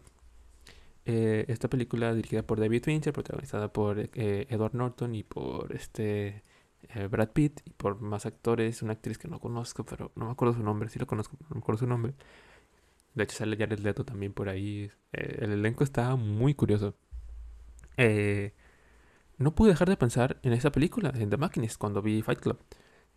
Eh, 1.07 1.45
esta 1.49 1.69
película 1.69 2.13
dirigida 2.15 2.41
por 2.41 2.59
David 2.59 2.83
Fincher, 2.83 3.13
protagonizada 3.13 3.71
por 3.71 3.99
eh, 3.99 4.47
Edward 4.49 4.73
Norton 4.73 5.13
y 5.13 5.23
por 5.23 5.73
este 5.73 6.43
Brad 7.09 7.29
Pitt 7.29 7.61
y 7.65 7.71
por 7.71 7.99
más 7.99 8.25
actores, 8.25 8.81
una 8.81 8.93
actriz 8.93 9.17
que 9.17 9.27
no 9.27 9.39
conozco, 9.39 9.85
pero 9.85 10.11
no 10.15 10.25
me 10.25 10.31
acuerdo 10.31 10.53
su 10.55 10.63
nombre, 10.63 10.89
sí 10.89 10.99
lo 10.99 11.07
conozco, 11.07 11.35
no 11.49 11.55
me 11.55 11.59
acuerdo 11.59 11.79
su 11.79 11.87
nombre. 11.87 12.13
De 13.15 13.23
hecho 13.23 13.37
sale 13.37 13.57
Jared 13.57 13.79
Leto 13.79 14.05
también 14.05 14.33
por 14.33 14.49
ahí. 14.49 14.91
Eh, 15.13 15.37
el 15.41 15.51
elenco 15.53 15.83
está 15.83 16.15
muy 16.15 16.53
curioso. 16.53 16.95
Eh, 17.97 18.53
no 19.37 19.55
pude 19.55 19.69
dejar 19.69 19.89
de 19.89 19.97
pensar 19.97 20.37
en 20.43 20.53
esa 20.53 20.71
película, 20.71 21.11
en 21.15 21.29
The 21.29 21.37
Machinist, 21.37 21.77
cuando 21.77 22.01
vi 22.01 22.21
Fight 22.21 22.39
Club. 22.39 22.59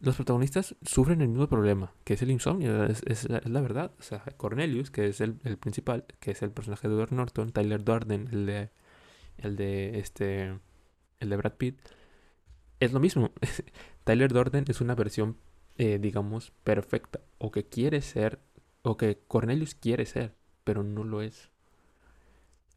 Los 0.00 0.14
protagonistas 0.14 0.76
sufren 0.82 1.20
el 1.20 1.28
mismo 1.28 1.48
problema, 1.48 1.92
que 2.04 2.14
es 2.14 2.22
el 2.22 2.30
insomnio, 2.30 2.84
es, 2.84 3.28
la, 3.28 3.60
verdad. 3.60 3.90
O 3.98 4.02
sea, 4.02 4.24
Cornelius, 4.36 4.92
que 4.92 5.08
es 5.08 5.20
el, 5.20 5.34
principal, 5.58 6.04
que 6.20 6.30
es 6.30 6.42
el 6.42 6.52
personaje 6.52 6.86
de 6.88 6.94
Edward 6.94 7.12
Norton, 7.12 7.50
Tyler 7.50 7.82
Durden, 7.82 8.28
el 8.30 8.46
de, 8.46 8.70
el 9.38 9.56
de 9.56 9.98
este, 9.98 10.58
el 11.18 11.28
de 11.30 11.36
Brad 11.36 11.54
Pitt, 11.54 11.80
es 12.78 12.92
lo 12.92 13.00
mismo. 13.00 13.32
Tyler 14.04 14.32
Durden 14.32 14.64
es 14.68 14.80
una 14.80 14.94
versión, 14.94 15.36
eh, 15.78 15.98
digamos, 16.00 16.52
perfecta, 16.62 17.20
o 17.38 17.50
que 17.50 17.64
quiere 17.64 18.00
ser 18.00 18.38
o 18.82 18.96
que 18.96 19.18
Cornelius 19.26 19.74
quiere 19.74 20.06
ser, 20.06 20.36
pero 20.64 20.82
no 20.82 21.04
lo 21.04 21.22
es. 21.22 21.50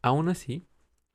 Aún 0.02 0.28
así, 0.28 0.66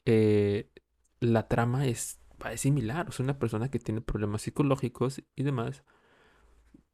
eh, 0.06 0.72
la 1.20 1.48
trama 1.48 1.88
es 1.88 2.20
es 2.52 2.62
similar. 2.62 3.08
Es 3.10 3.20
una 3.20 3.40
persona 3.40 3.70
que 3.70 3.80
tiene 3.80 4.02
problemas 4.02 4.44
psicológicos 4.44 5.24
y 5.36 5.44
demás, 5.44 5.84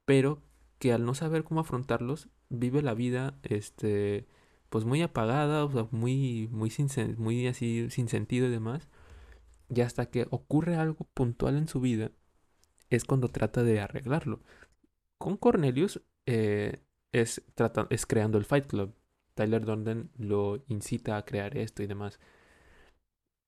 pero 0.05 0.41
que 0.79 0.93
al 0.93 1.05
no 1.05 1.13
saber 1.15 1.43
cómo 1.43 1.61
afrontarlos, 1.61 2.29
vive 2.49 2.81
la 2.81 2.93
vida, 2.93 3.37
este, 3.43 4.27
pues 4.69 4.85
muy 4.85 5.01
apagada, 5.01 5.65
o 5.65 5.71
sea, 5.71 5.87
muy, 5.91 6.49
muy, 6.51 6.69
sin, 6.69 6.89
muy 7.17 7.47
así, 7.47 7.89
sin 7.89 8.09
sentido 8.09 8.47
y 8.47 8.51
demás. 8.51 8.89
Y 9.69 9.81
hasta 9.81 10.07
que 10.07 10.27
ocurre 10.31 10.75
algo 10.75 11.07
puntual 11.13 11.57
en 11.57 11.67
su 11.67 11.79
vida, 11.79 12.11
es 12.89 13.05
cuando 13.05 13.29
trata 13.29 13.63
de 13.63 13.79
arreglarlo. 13.81 14.41
Con 15.17 15.37
Cornelius 15.37 16.01
eh, 16.25 16.83
es, 17.13 17.41
es 17.89 18.05
creando 18.05 18.37
el 18.37 18.45
Fight 18.45 18.67
Club. 18.67 18.93
Tyler 19.35 19.65
Durden 19.65 20.11
lo 20.17 20.63
incita 20.67 21.17
a 21.17 21.25
crear 21.25 21.57
esto 21.57 21.81
y 21.83 21.87
demás. 21.87 22.19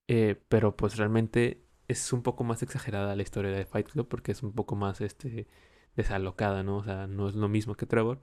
Eh, 0.08 0.42
pero 0.50 0.76
pues 0.78 0.98
realmente 0.98 1.66
es 1.88 2.14
un 2.14 2.24
poco 2.24 2.44
más 2.44 2.64
exagerada 2.64 3.16
la 3.16 3.24
historia 3.24 3.52
de 3.52 3.66
Fight 3.66 3.90
Club 3.90 4.08
porque 4.08 4.32
es 4.32 4.44
un 4.44 4.54
poco 4.54 4.76
más 4.76 5.02
este 5.02 5.48
desalocada, 5.96 6.64
¿no? 6.64 6.78
O 6.78 6.84
sea, 6.84 7.08
no 7.08 7.30
es 7.30 7.36
lo 7.36 7.48
mismo 7.50 7.76
que 7.76 7.86
Trevor, 7.86 8.22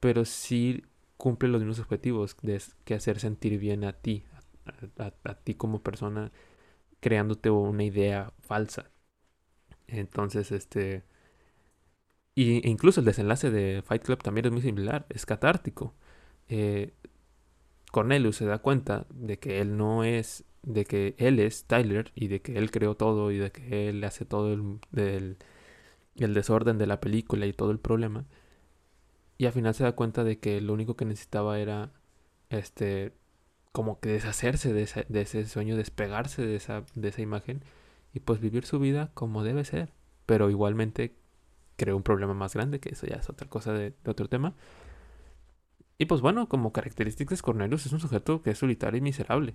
pero 0.00 0.24
sí 0.24 0.84
cumple 1.16 1.48
los 1.50 1.60
mismos 1.62 1.80
objetivos 1.80 2.36
de 2.42 2.62
que 2.84 2.94
hacer 2.94 3.20
sentir 3.20 3.58
bien 3.58 3.84
a 3.84 3.92
ti, 3.94 4.24
a, 4.98 5.34
ti 5.34 5.54
como 5.54 5.82
persona, 5.82 6.32
creándote 7.00 7.50
una 7.50 7.84
idea 7.84 8.32
falsa. 8.40 8.90
Entonces, 9.88 10.52
este... 10.52 11.04
Y, 12.34 12.66
e 12.66 12.70
incluso 12.70 13.00
el 13.00 13.06
desenlace 13.06 13.50
de 13.50 13.82
Fight 13.82 14.02
Club 14.02 14.22
también 14.22 14.46
es 14.46 14.52
muy 14.52 14.62
similar, 14.62 15.06
es 15.10 15.26
catártico. 15.26 15.94
Eh, 16.48 16.94
Cornelius 17.92 18.36
se 18.36 18.46
da 18.46 18.58
cuenta 18.58 19.06
de 19.10 19.38
que 19.38 19.60
él 19.60 19.76
no 19.76 20.04
es, 20.04 20.44
de 20.62 20.84
que 20.84 21.14
él 21.18 21.40
es 21.40 21.64
Tyler 21.64 22.12
y 22.14 22.28
de 22.28 22.40
que 22.42 22.56
él 22.58 22.70
creó 22.70 22.96
todo 22.96 23.30
y 23.32 23.38
de 23.38 23.50
que 23.52 23.88
él 23.88 24.04
hace 24.04 24.24
todo 24.24 24.52
el, 24.52 25.36
el 26.16 26.34
desorden 26.34 26.78
de 26.78 26.86
la 26.86 27.00
película 27.00 27.46
y 27.46 27.52
todo 27.52 27.70
el 27.70 27.78
problema. 27.78 28.26
Y 29.38 29.46
al 29.46 29.52
final 29.52 29.74
se 29.74 29.84
da 29.84 29.92
cuenta 29.92 30.24
de 30.24 30.38
que 30.38 30.60
lo 30.60 30.74
único 30.74 30.96
que 30.96 31.04
necesitaba 31.06 31.58
era, 31.58 31.92
este, 32.50 33.14
como 33.72 34.00
que 34.00 34.10
deshacerse 34.10 34.72
de 34.72 34.82
ese, 34.82 35.06
de 35.08 35.22
ese 35.22 35.46
sueño, 35.46 35.76
despegarse 35.76 36.44
de 36.44 36.56
esa, 36.56 36.84
de 36.94 37.08
esa 37.08 37.22
imagen 37.22 37.64
y 38.12 38.20
pues 38.20 38.40
vivir 38.40 38.66
su 38.66 38.78
vida 38.78 39.10
como 39.14 39.42
debe 39.42 39.64
ser. 39.64 39.92
Pero 40.26 40.50
igualmente 40.50 41.16
creó 41.80 41.96
un 41.96 42.02
problema 42.02 42.34
más 42.34 42.52
grande, 42.52 42.78
que 42.78 42.90
eso 42.90 43.06
ya 43.06 43.16
es 43.16 43.30
otra 43.30 43.48
cosa 43.48 43.72
de, 43.72 43.94
otro 44.04 44.28
tema. 44.28 44.54
Y 45.96 46.04
pues 46.04 46.20
bueno, 46.20 46.46
como 46.46 46.74
características, 46.74 47.40
Cornelius 47.40 47.86
es 47.86 47.92
un 47.94 48.00
sujeto 48.00 48.42
que 48.42 48.50
es 48.50 48.58
solitario 48.58 48.98
y 48.98 49.00
miserable. 49.00 49.54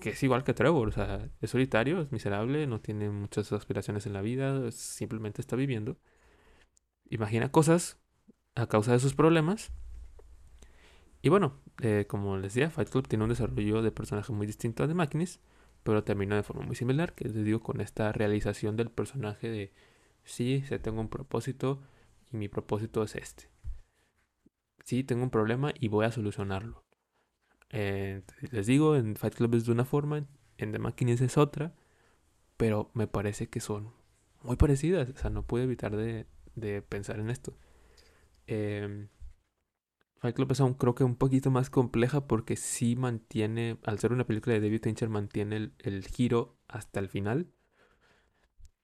Que 0.00 0.10
es 0.10 0.22
igual 0.24 0.42
que 0.42 0.54
Trevor, 0.54 0.88
o 0.88 0.92
sea, 0.92 1.28
es 1.40 1.50
solitario, 1.50 2.00
es 2.00 2.10
miserable, 2.10 2.66
no 2.66 2.80
tiene 2.80 3.10
muchas 3.10 3.52
aspiraciones 3.52 4.06
en 4.06 4.12
la 4.12 4.22
vida, 4.22 4.72
simplemente 4.72 5.40
está 5.40 5.54
viviendo. 5.54 5.98
Imagina 7.10 7.52
cosas 7.52 8.00
a 8.56 8.66
causa 8.66 8.90
de 8.90 8.98
sus 8.98 9.14
problemas. 9.14 9.70
Y 11.22 11.28
bueno, 11.28 11.60
eh, 11.80 12.06
como 12.08 12.38
les 12.38 12.54
decía, 12.54 12.70
Fight 12.70 12.88
Club 12.88 13.06
tiene 13.06 13.22
un 13.22 13.30
desarrollo 13.30 13.82
de 13.82 13.92
personaje 13.92 14.32
muy 14.32 14.48
distinto 14.48 14.82
a 14.82 14.88
de 14.88 14.94
Máquinas, 14.94 15.38
pero 15.84 16.02
termina 16.02 16.34
de 16.34 16.42
forma 16.42 16.62
muy 16.64 16.74
similar, 16.74 17.14
que 17.14 17.26
les 17.28 17.44
digo, 17.44 17.60
con 17.60 17.80
esta 17.80 18.10
realización 18.10 18.76
del 18.76 18.90
personaje 18.90 19.48
de, 19.48 19.72
sí, 20.24 20.62
se 20.68 20.78
tengo 20.78 21.00
un 21.00 21.08
propósito 21.08 21.82
y 22.32 22.36
mi 22.36 22.48
propósito 22.48 23.02
es 23.02 23.16
este. 23.16 23.50
Sí, 24.84 25.04
tengo 25.04 25.22
un 25.22 25.30
problema 25.30 25.72
y 25.78 25.88
voy 25.88 26.06
a 26.06 26.12
solucionarlo. 26.12 26.84
Eh, 27.70 28.22
les 28.50 28.66
digo, 28.66 28.96
en 28.96 29.16
Fight 29.16 29.34
Club 29.34 29.54
es 29.54 29.66
de 29.66 29.72
una 29.72 29.84
forma, 29.84 30.26
en 30.58 30.72
The 30.72 30.78
Máquinas 30.78 31.20
es 31.20 31.38
otra, 31.38 31.74
pero 32.56 32.90
me 32.94 33.06
parece 33.06 33.48
que 33.48 33.60
son 33.60 33.92
muy 34.42 34.56
parecidas, 34.56 35.10
o 35.10 35.16
sea, 35.16 35.30
no 35.30 35.46
pude 35.46 35.64
evitar 35.64 35.96
de, 35.96 36.26
de 36.54 36.82
pensar 36.82 37.20
en 37.20 37.30
esto. 37.30 37.56
Eh, 38.46 39.08
Fight 40.20 40.36
Club 40.36 40.52
es 40.52 40.60
aún 40.60 40.74
creo 40.74 40.94
que 40.94 41.02
un 41.02 41.16
poquito 41.16 41.50
más 41.50 41.70
compleja 41.70 42.26
porque 42.26 42.56
sí 42.56 42.94
mantiene, 42.94 43.78
al 43.84 43.98
ser 43.98 44.12
una 44.12 44.26
película 44.26 44.54
de 44.54 44.60
David 44.60 44.82
Fincher, 44.82 45.08
mantiene 45.08 45.72
el, 45.78 46.06
giro 46.06 46.58
hasta 46.68 47.00
el 47.00 47.08
final. 47.08 47.50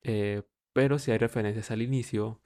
Eh, 0.03 0.42
pero 0.77 0.99
si 0.99 1.11
hay 1.11 1.17
referencias 1.17 1.71
al 1.71 1.81
inicio, 1.81 2.39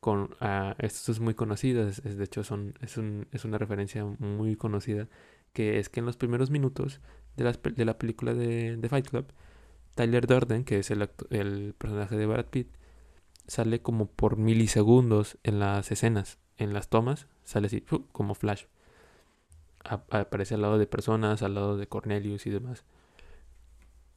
con 0.00 0.22
uh, 0.40 0.74
esto 0.78 1.12
es 1.12 1.20
muy 1.20 1.34
conocido, 1.34 1.86
es, 1.86 2.02
de 2.02 2.24
hecho 2.24 2.42
son, 2.42 2.72
es, 2.80 2.96
un, 2.96 3.26
es, 3.30 3.44
una 3.44 3.58
referencia 3.58 4.06
muy 4.06 4.56
conocida, 4.56 5.06
que 5.52 5.78
es 5.78 5.90
que 5.90 6.00
en 6.00 6.06
los 6.06 6.16
primeros 6.16 6.50
minutos 6.50 7.02
de, 7.36 7.44
de 7.76 7.84
la 7.84 7.98
película 7.98 8.32
de, 8.32 8.78
de, 8.78 8.88
Fight 8.88 9.06
Club, 9.06 9.26
Tyler 9.94 10.26
Durden, 10.26 10.64
que 10.64 10.78
es 10.78 10.90
el, 10.90 11.10
el 11.28 11.74
personaje 11.76 12.16
de 12.16 12.24
Brad 12.24 12.46
Pitt, 12.46 12.68
sale 13.46 13.82
como 13.82 14.06
por 14.06 14.38
milisegundos 14.38 15.36
en 15.42 15.58
las 15.58 15.92
escenas 15.92 16.38
en 16.56 16.72
las 16.72 16.88
tomas 16.88 17.26
sale 17.42 17.66
así, 17.66 17.82
como 18.12 18.34
flash. 18.34 18.64
aparece 19.84 20.54
al 20.54 20.62
lado 20.62 20.78
de 20.78 20.86
personas, 20.86 21.42
al 21.42 21.54
lado 21.54 21.76
de 21.76 21.86
Cornelius 21.86 22.46
y 22.46 22.50
demás. 22.50 22.84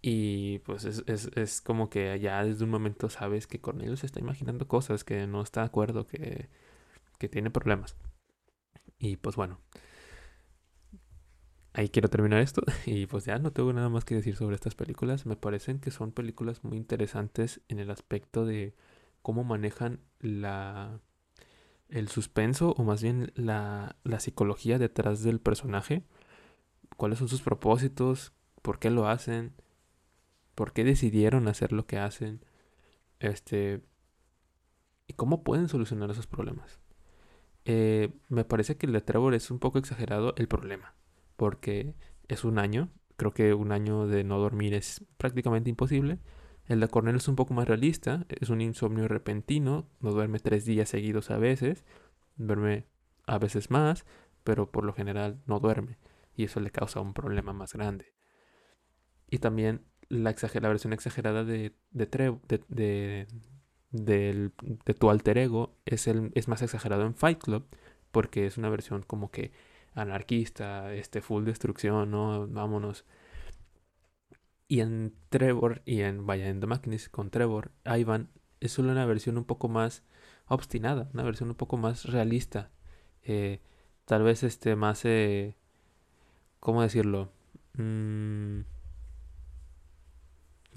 Y 0.10 0.60
pues 0.60 0.86
es, 0.86 1.04
es, 1.06 1.60
como 1.60 1.90
que 1.90 2.18
ya 2.22 2.42
desde 2.42 2.64
un 2.64 2.70
momento 2.70 3.10
sabes 3.10 3.46
que 3.46 3.60
Cornelius 3.60 4.06
está 4.06 4.22
imaginando 4.22 4.66
cosas, 4.66 5.04
que 5.04 5.28
no 5.28 5.42
está 5.42 5.60
de 5.60 5.66
acuerdo, 5.66 6.08
que, 6.08 6.48
que 7.20 7.28
tiene 7.28 7.52
problemas. 7.52 7.98
Y 9.00 9.18
pues 9.18 9.36
bueno, 9.36 9.60
ahí 11.74 11.90
quiero 11.90 12.10
terminar 12.10 12.40
esto. 12.40 12.62
Y 12.86 13.06
pues 13.08 13.26
ya 13.26 13.38
no 13.38 13.52
tengo 13.52 13.74
nada 13.74 13.90
más 13.90 14.06
que 14.06 14.16
decir 14.16 14.38
sobre 14.38 14.56
estas 14.56 14.76
películas. 14.76 15.26
Me 15.26 15.36
parecen 15.36 15.80
que 15.80 15.92
son 15.92 16.14
películas 16.14 16.64
muy 16.64 16.78
interesantes 16.78 17.60
en 17.68 17.80
el 17.80 17.92
aspecto 17.92 18.46
de 18.46 18.76
cómo 19.22 19.44
manejan 19.44 20.00
la 20.22 21.02
el 21.90 22.08
suspenso 22.08 22.76
o 22.78 22.84
más 22.86 23.04
bien 23.04 23.34
la, 23.36 23.98
psicología 24.20 24.80
detrás 24.80 25.22
del 25.22 25.42
personaje. 25.42 26.04
¿Cuáles 26.96 27.20
son 27.20 27.28
sus 27.28 27.42
propósitos? 27.42 28.32
¿Por 28.62 28.80
qué 28.80 28.90
lo 28.90 29.10
hacen? 29.10 29.54
¿Por 30.58 30.74
qué 30.74 30.84
decidieron 30.84 31.48
hacer 31.48 31.72
lo 31.72 31.86
que 31.86 32.00
hacen? 32.00 32.44
Este. 33.20 33.84
¿Y 35.06 35.14
cómo 35.14 35.44
pueden 35.44 35.70
solucionar 35.70 36.10
esos 36.10 36.26
problemas? 36.26 36.80
Eh, 37.66 38.10
me 38.28 38.44
parece 38.44 38.76
que 38.76 38.88
el 38.88 38.94
de 38.94 39.02
Trevor 39.02 39.36
es 39.36 39.52
un 39.52 39.60
poco 39.60 39.78
exagerado 39.78 40.34
el 40.36 40.48
problema. 40.48 40.96
Porque 41.36 41.94
es 42.28 42.44
un 42.44 42.58
año. 42.58 42.90
Creo 43.18 43.36
que 43.36 43.54
un 43.54 43.72
año 43.72 44.08
de 44.08 44.24
no 44.24 44.40
dormir 44.40 44.74
es 44.74 45.06
prácticamente 45.18 45.70
imposible. 45.70 46.18
El 46.66 46.80
de 46.80 46.88
Cornell 46.88 47.18
es 47.18 47.28
un 47.28 47.36
poco 47.36 47.54
más 47.54 47.68
realista, 47.68 48.26
es 48.30 48.50
un 48.50 48.60
insomnio 48.60 49.08
repentino, 49.08 49.88
no 50.00 50.12
duerme 50.12 50.40
tres 50.40 50.66
días 50.66 50.90
seguidos 50.90 51.30
a 51.30 51.38
veces, 51.38 51.86
duerme 52.36 52.88
a 53.28 53.38
veces 53.38 53.70
más, 53.70 54.08
pero 54.44 54.72
por 54.72 54.84
lo 54.86 54.94
general 54.94 55.40
no 55.46 55.60
duerme 55.60 56.00
y 56.36 56.46
eso 56.46 56.60
le 56.60 56.72
causa 56.72 57.00
un 57.00 57.14
problema 57.14 57.54
más 57.54 57.74
grande. 57.74 58.14
Y 59.30 59.38
también 59.38 59.86
la, 60.10 60.34
versión 60.70 60.94
exagerada 60.94 61.44
de, 61.44 61.74
de, 61.92 63.28
de, 63.92 64.94
tu 64.94 65.10
alter 65.10 65.38
ego 65.38 65.76
es, 65.86 66.08
el, 66.08 66.32
es 66.36 66.48
más 66.48 66.62
exagerado 66.62 67.04
en 67.06 67.16
Fight 67.16 67.40
Club 67.40 67.66
porque 68.12 68.46
es 68.46 68.58
una 68.58 68.70
versión 68.70 69.04
como 69.04 69.32
que 69.32 69.52
anarquista, 69.94 70.94
este 70.94 71.22
full 71.22 71.46
destrucción, 71.46 72.12
¿no? 72.12 72.48
Vámonos 72.48 73.06
y 74.68 74.82
en 74.82 75.14
Trevor, 75.30 75.82
y 75.86 76.02
en, 76.02 76.26
vaya, 76.26 76.50
en 76.50 76.60
The 76.60 77.10
con 77.10 77.30
Trevor, 77.30 77.72
Ivan 77.86 78.30
es 78.60 78.74
solo 78.74 78.92
una 78.92 79.06
versión 79.06 79.38
un 79.38 79.46
poco 79.46 79.70
más 79.70 80.04
obstinada, 80.48 81.10
una 81.14 81.24
versión 81.24 81.50
un 81.50 81.56
poco 81.56 81.78
más 81.78 82.06
realista. 82.06 82.72
Eh, 83.24 83.62
tal 84.06 84.24
vez 84.24 84.44
este 84.44 84.76
más, 84.76 85.06
eh, 85.06 85.56
¿cómo 86.60 86.82
decirlo? 86.82 87.32
Mm, 87.74 88.62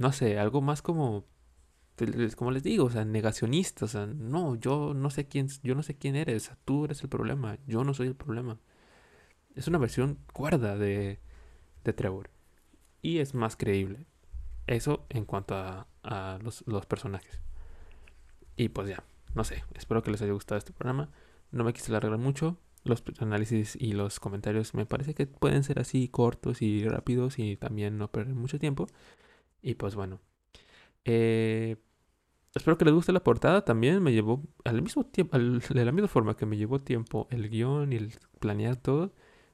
no 0.00 0.12
sé, 0.12 0.38
algo 0.38 0.62
más 0.62 0.80
como, 0.80 1.26
como 2.34 2.50
les 2.52 2.62
digo, 2.62 2.86
o 2.86 2.90
sea, 2.90 3.04
negacionista, 3.04 3.84
o 3.84 3.88
sea, 3.88 4.06
no, 4.06 4.54
yo 4.54 4.94
no 4.94 5.10
sé 5.10 5.28
quién, 5.28 5.48
yo 5.62 5.74
no 5.74 5.82
sé 5.82 5.94
quién 5.98 6.16
eres, 6.16 6.50
tú 6.64 6.86
eres 6.86 7.02
el 7.02 7.10
problema, 7.10 7.58
yo 7.66 7.84
no 7.84 7.92
soy 7.92 8.06
el 8.06 8.14
problema. 8.14 8.58
Es 9.54 9.68
una 9.68 9.76
versión 9.76 10.18
cuerda 10.32 10.78
de, 10.78 11.20
de 11.84 11.92
Trevor 11.92 12.30
y 13.02 13.18
es 13.18 13.34
más 13.34 13.56
creíble. 13.56 14.06
Eso 14.66 15.04
en 15.10 15.26
cuanto 15.26 15.54
a, 15.54 16.38
los, 16.42 16.86
personajes. 16.86 17.38
Y 18.56 18.70
pues 18.70 18.88
ya, 18.88 19.04
no 19.34 19.44
sé, 19.44 19.64
espero 19.74 20.02
que 20.02 20.12
les 20.12 20.22
haya 20.22 20.32
gustado 20.32 20.56
este 20.56 20.72
programa. 20.72 21.10
No 21.50 21.62
me 21.62 21.74
quise 21.74 21.92
alargar 21.92 22.16
mucho. 22.16 22.56
Los 22.84 23.04
análisis 23.18 23.76
y 23.78 23.92
los 23.92 24.18
comentarios 24.18 24.72
me 24.72 24.86
parece 24.86 25.12
que 25.12 25.26
pueden 25.26 25.62
ser 25.62 25.78
así 25.78 26.08
cortos 26.08 26.62
y 26.62 26.88
rápidos 26.88 27.38
y 27.38 27.58
también 27.58 27.98
no 27.98 28.10
perder 28.10 28.34
mucho 28.34 28.58
tiempo. 28.58 28.86
Y 29.62 29.74
pues 29.74 29.94
bueno. 29.94 30.20
Eh, 31.04 31.76
espero 32.54 32.78
que 32.78 32.84
les 32.84 32.94
guste 32.94 33.12
la 33.12 33.22
portada. 33.22 33.64
También 33.64 34.02
me 34.02 34.12
llevó 34.12 34.42
al 34.64 34.82
mismo 34.82 35.04
tiempo, 35.04 35.38
de 35.38 35.84
la 35.84 35.92
misma 35.92 36.08
forma 36.08 36.36
que 36.36 36.46
me 36.46 36.56
llevó 36.56 36.80
tiempo 36.80 37.28
el 37.30 37.48
guion 37.48 37.92
y 37.92 37.96
el 37.96 38.12
planear 38.38 38.76
todo, 38.76 39.12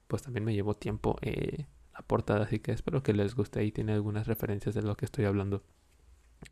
pues 0.08 0.22
también 0.22 0.44
me 0.44 0.54
llevó 0.54 0.74
tiempo 0.74 1.16
eh, 1.22 1.66
portada, 2.06 2.44
así 2.44 2.58
que 2.60 2.72
espero 2.72 3.02
que 3.02 3.12
les 3.12 3.34
guste 3.34 3.64
y 3.64 3.72
tiene 3.72 3.92
algunas 3.92 4.26
referencias 4.26 4.74
de 4.74 4.82
lo 4.82 4.96
que 4.96 5.04
estoy 5.04 5.24
hablando. 5.24 5.62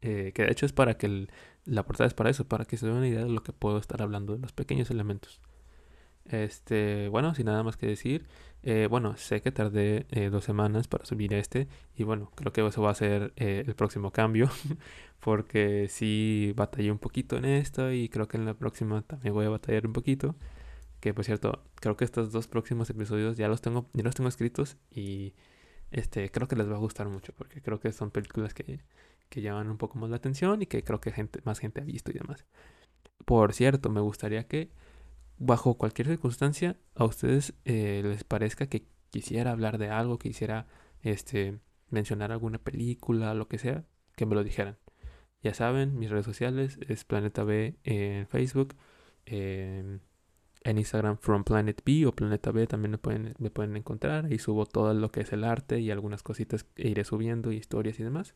Eh, 0.00 0.32
que 0.34 0.42
de 0.42 0.52
hecho 0.52 0.66
es 0.66 0.72
para 0.72 0.96
que 0.96 1.28
la 1.64 1.84
portada 1.84 2.08
es 2.08 2.14
para 2.14 2.30
eso, 2.30 2.46
para 2.48 2.64
que 2.64 2.76
se 2.76 2.86
den 2.86 2.96
una 2.96 3.08
idea 3.08 3.24
de 3.24 3.30
lo 3.30 3.42
que 3.42 3.52
puedo 3.52 3.78
estar 3.78 4.02
hablando 4.02 4.34
de 4.34 4.40
los 4.40 4.52
pequeños 4.52 4.90
elementos. 4.90 5.40
Este, 6.26 7.08
bueno, 7.08 7.34
sin 7.34 7.46
nada 7.46 7.62
más 7.62 7.76
que 7.76 7.86
decir. 7.86 8.26
Eh, 8.62 8.86
bueno, 8.88 9.16
sé 9.18 9.42
que 9.42 9.52
tardé 9.52 10.06
eh, 10.10 10.30
dos 10.30 10.44
semanas 10.44 10.88
para 10.88 11.04
subir 11.04 11.34
este. 11.34 11.68
Y 11.96 12.04
bueno, 12.04 12.30
creo 12.34 12.52
que 12.52 12.66
eso 12.66 12.82
va 12.82 12.90
a 12.90 12.94
ser 12.94 13.32
eh, 13.36 13.64
el 13.66 13.74
próximo 13.74 14.10
cambio. 14.10 14.48
porque 15.20 15.88
sí 15.88 16.52
batallé 16.56 16.90
un 16.90 16.98
poquito 16.98 17.36
en 17.36 17.44
esto. 17.44 17.92
Y 17.92 18.08
creo 18.08 18.28
que 18.28 18.36
en 18.38 18.46
la 18.46 18.54
próxima 18.54 19.02
también 19.02 19.34
voy 19.34 19.46
a 19.46 19.50
batallar 19.50 19.86
un 19.86 19.92
poquito. 19.92 20.34
Que 21.00 21.14
por 21.14 21.24
cierto, 21.24 21.62
creo 21.76 21.96
que 21.96 22.04
estos 22.04 22.32
dos 22.32 22.48
próximos 22.48 22.88
episodios 22.90 23.36
ya 23.36 23.48
los 23.48 23.60
tengo, 23.60 23.90
ya 23.92 24.02
los 24.04 24.14
tengo 24.14 24.28
escritos. 24.28 24.76
Y 24.90 25.34
este, 25.90 26.30
creo 26.30 26.48
que 26.48 26.56
les 26.56 26.70
va 26.70 26.76
a 26.76 26.78
gustar 26.78 27.08
mucho. 27.08 27.34
Porque 27.34 27.60
creo 27.62 27.80
que 27.80 27.92
son 27.92 28.10
películas 28.10 28.54
que, 28.54 28.80
que 29.28 29.42
llaman 29.42 29.70
un 29.70 29.78
poco 29.78 29.98
más 29.98 30.10
la 30.10 30.16
atención. 30.16 30.62
Y 30.62 30.66
que 30.66 30.82
creo 30.84 31.00
que 31.00 31.12
gente, 31.12 31.40
más 31.44 31.58
gente 31.58 31.82
ha 31.82 31.84
visto 31.84 32.10
y 32.10 32.14
demás. 32.14 32.46
Por 33.26 33.52
cierto, 33.54 33.90
me 33.90 34.00
gustaría 34.00 34.46
que 34.46 34.70
bajo 35.38 35.76
cualquier 35.76 36.08
circunstancia 36.08 36.76
a 36.94 37.04
ustedes 37.04 37.54
eh, 37.64 38.02
les 38.04 38.24
parezca 38.24 38.66
que 38.66 38.86
quisiera 39.10 39.52
hablar 39.52 39.78
de 39.78 39.90
algo, 39.90 40.18
quisiera 40.18 40.66
este, 41.02 41.58
mencionar 41.90 42.32
alguna 42.32 42.58
película, 42.58 43.34
lo 43.34 43.48
que 43.48 43.58
sea, 43.58 43.84
que 44.16 44.26
me 44.26 44.34
lo 44.34 44.44
dijeran. 44.44 44.78
Ya 45.42 45.54
saben, 45.54 45.98
mis 45.98 46.10
redes 46.10 46.24
sociales 46.26 46.78
es 46.88 47.04
Planeta 47.04 47.44
B 47.44 47.76
en 47.84 48.26
Facebook, 48.28 48.74
en 50.64 50.78
Instagram 50.78 51.18
From 51.18 51.44
Planet 51.44 51.82
B 51.84 52.06
o 52.06 52.12
Planeta 52.12 52.50
B 52.50 52.66
también 52.66 52.92
me 52.92 52.98
pueden, 52.98 53.34
me 53.38 53.50
pueden 53.50 53.76
encontrar. 53.76 54.26
Ahí 54.26 54.38
subo 54.38 54.66
todo 54.66 54.94
lo 54.94 55.10
que 55.10 55.20
es 55.20 55.32
el 55.32 55.44
arte 55.44 55.80
y 55.80 55.90
algunas 55.90 56.22
cositas 56.22 56.64
que 56.64 56.88
iré 56.88 57.04
subiendo, 57.04 57.52
historias 57.52 58.00
y 58.00 58.02
demás. 58.02 58.34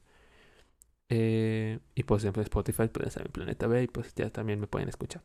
Eh, 1.09 1.79
y 1.95 2.03
pues 2.03 2.25
en 2.25 2.39
Spotify 2.39 2.89
pueden 2.89 3.11
saber 3.11 3.31
Planeta 3.31 3.67
B 3.67 3.83
y 3.85 3.87
pues 3.89 4.15
ya 4.15 4.31
también 4.31 4.61
me 4.61 4.67
pueden 4.67 4.89
escuchar. 4.89 5.23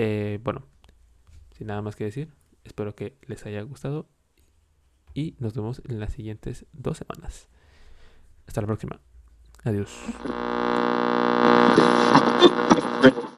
Eh, 0.00 0.38
bueno, 0.44 0.62
sin 1.56 1.66
nada 1.66 1.82
más 1.82 1.96
que 1.96 2.04
decir, 2.04 2.32
espero 2.62 2.94
que 2.94 3.18
les 3.26 3.44
haya 3.46 3.60
gustado 3.62 4.08
y 5.12 5.34
nos 5.40 5.54
vemos 5.54 5.82
en 5.88 5.98
las 5.98 6.12
siguientes 6.12 6.66
dos 6.72 6.98
semanas. 6.98 7.48
Hasta 8.46 8.60
la 8.60 8.68
próxima. 8.68 9.00
Adiós. 9.64 9.90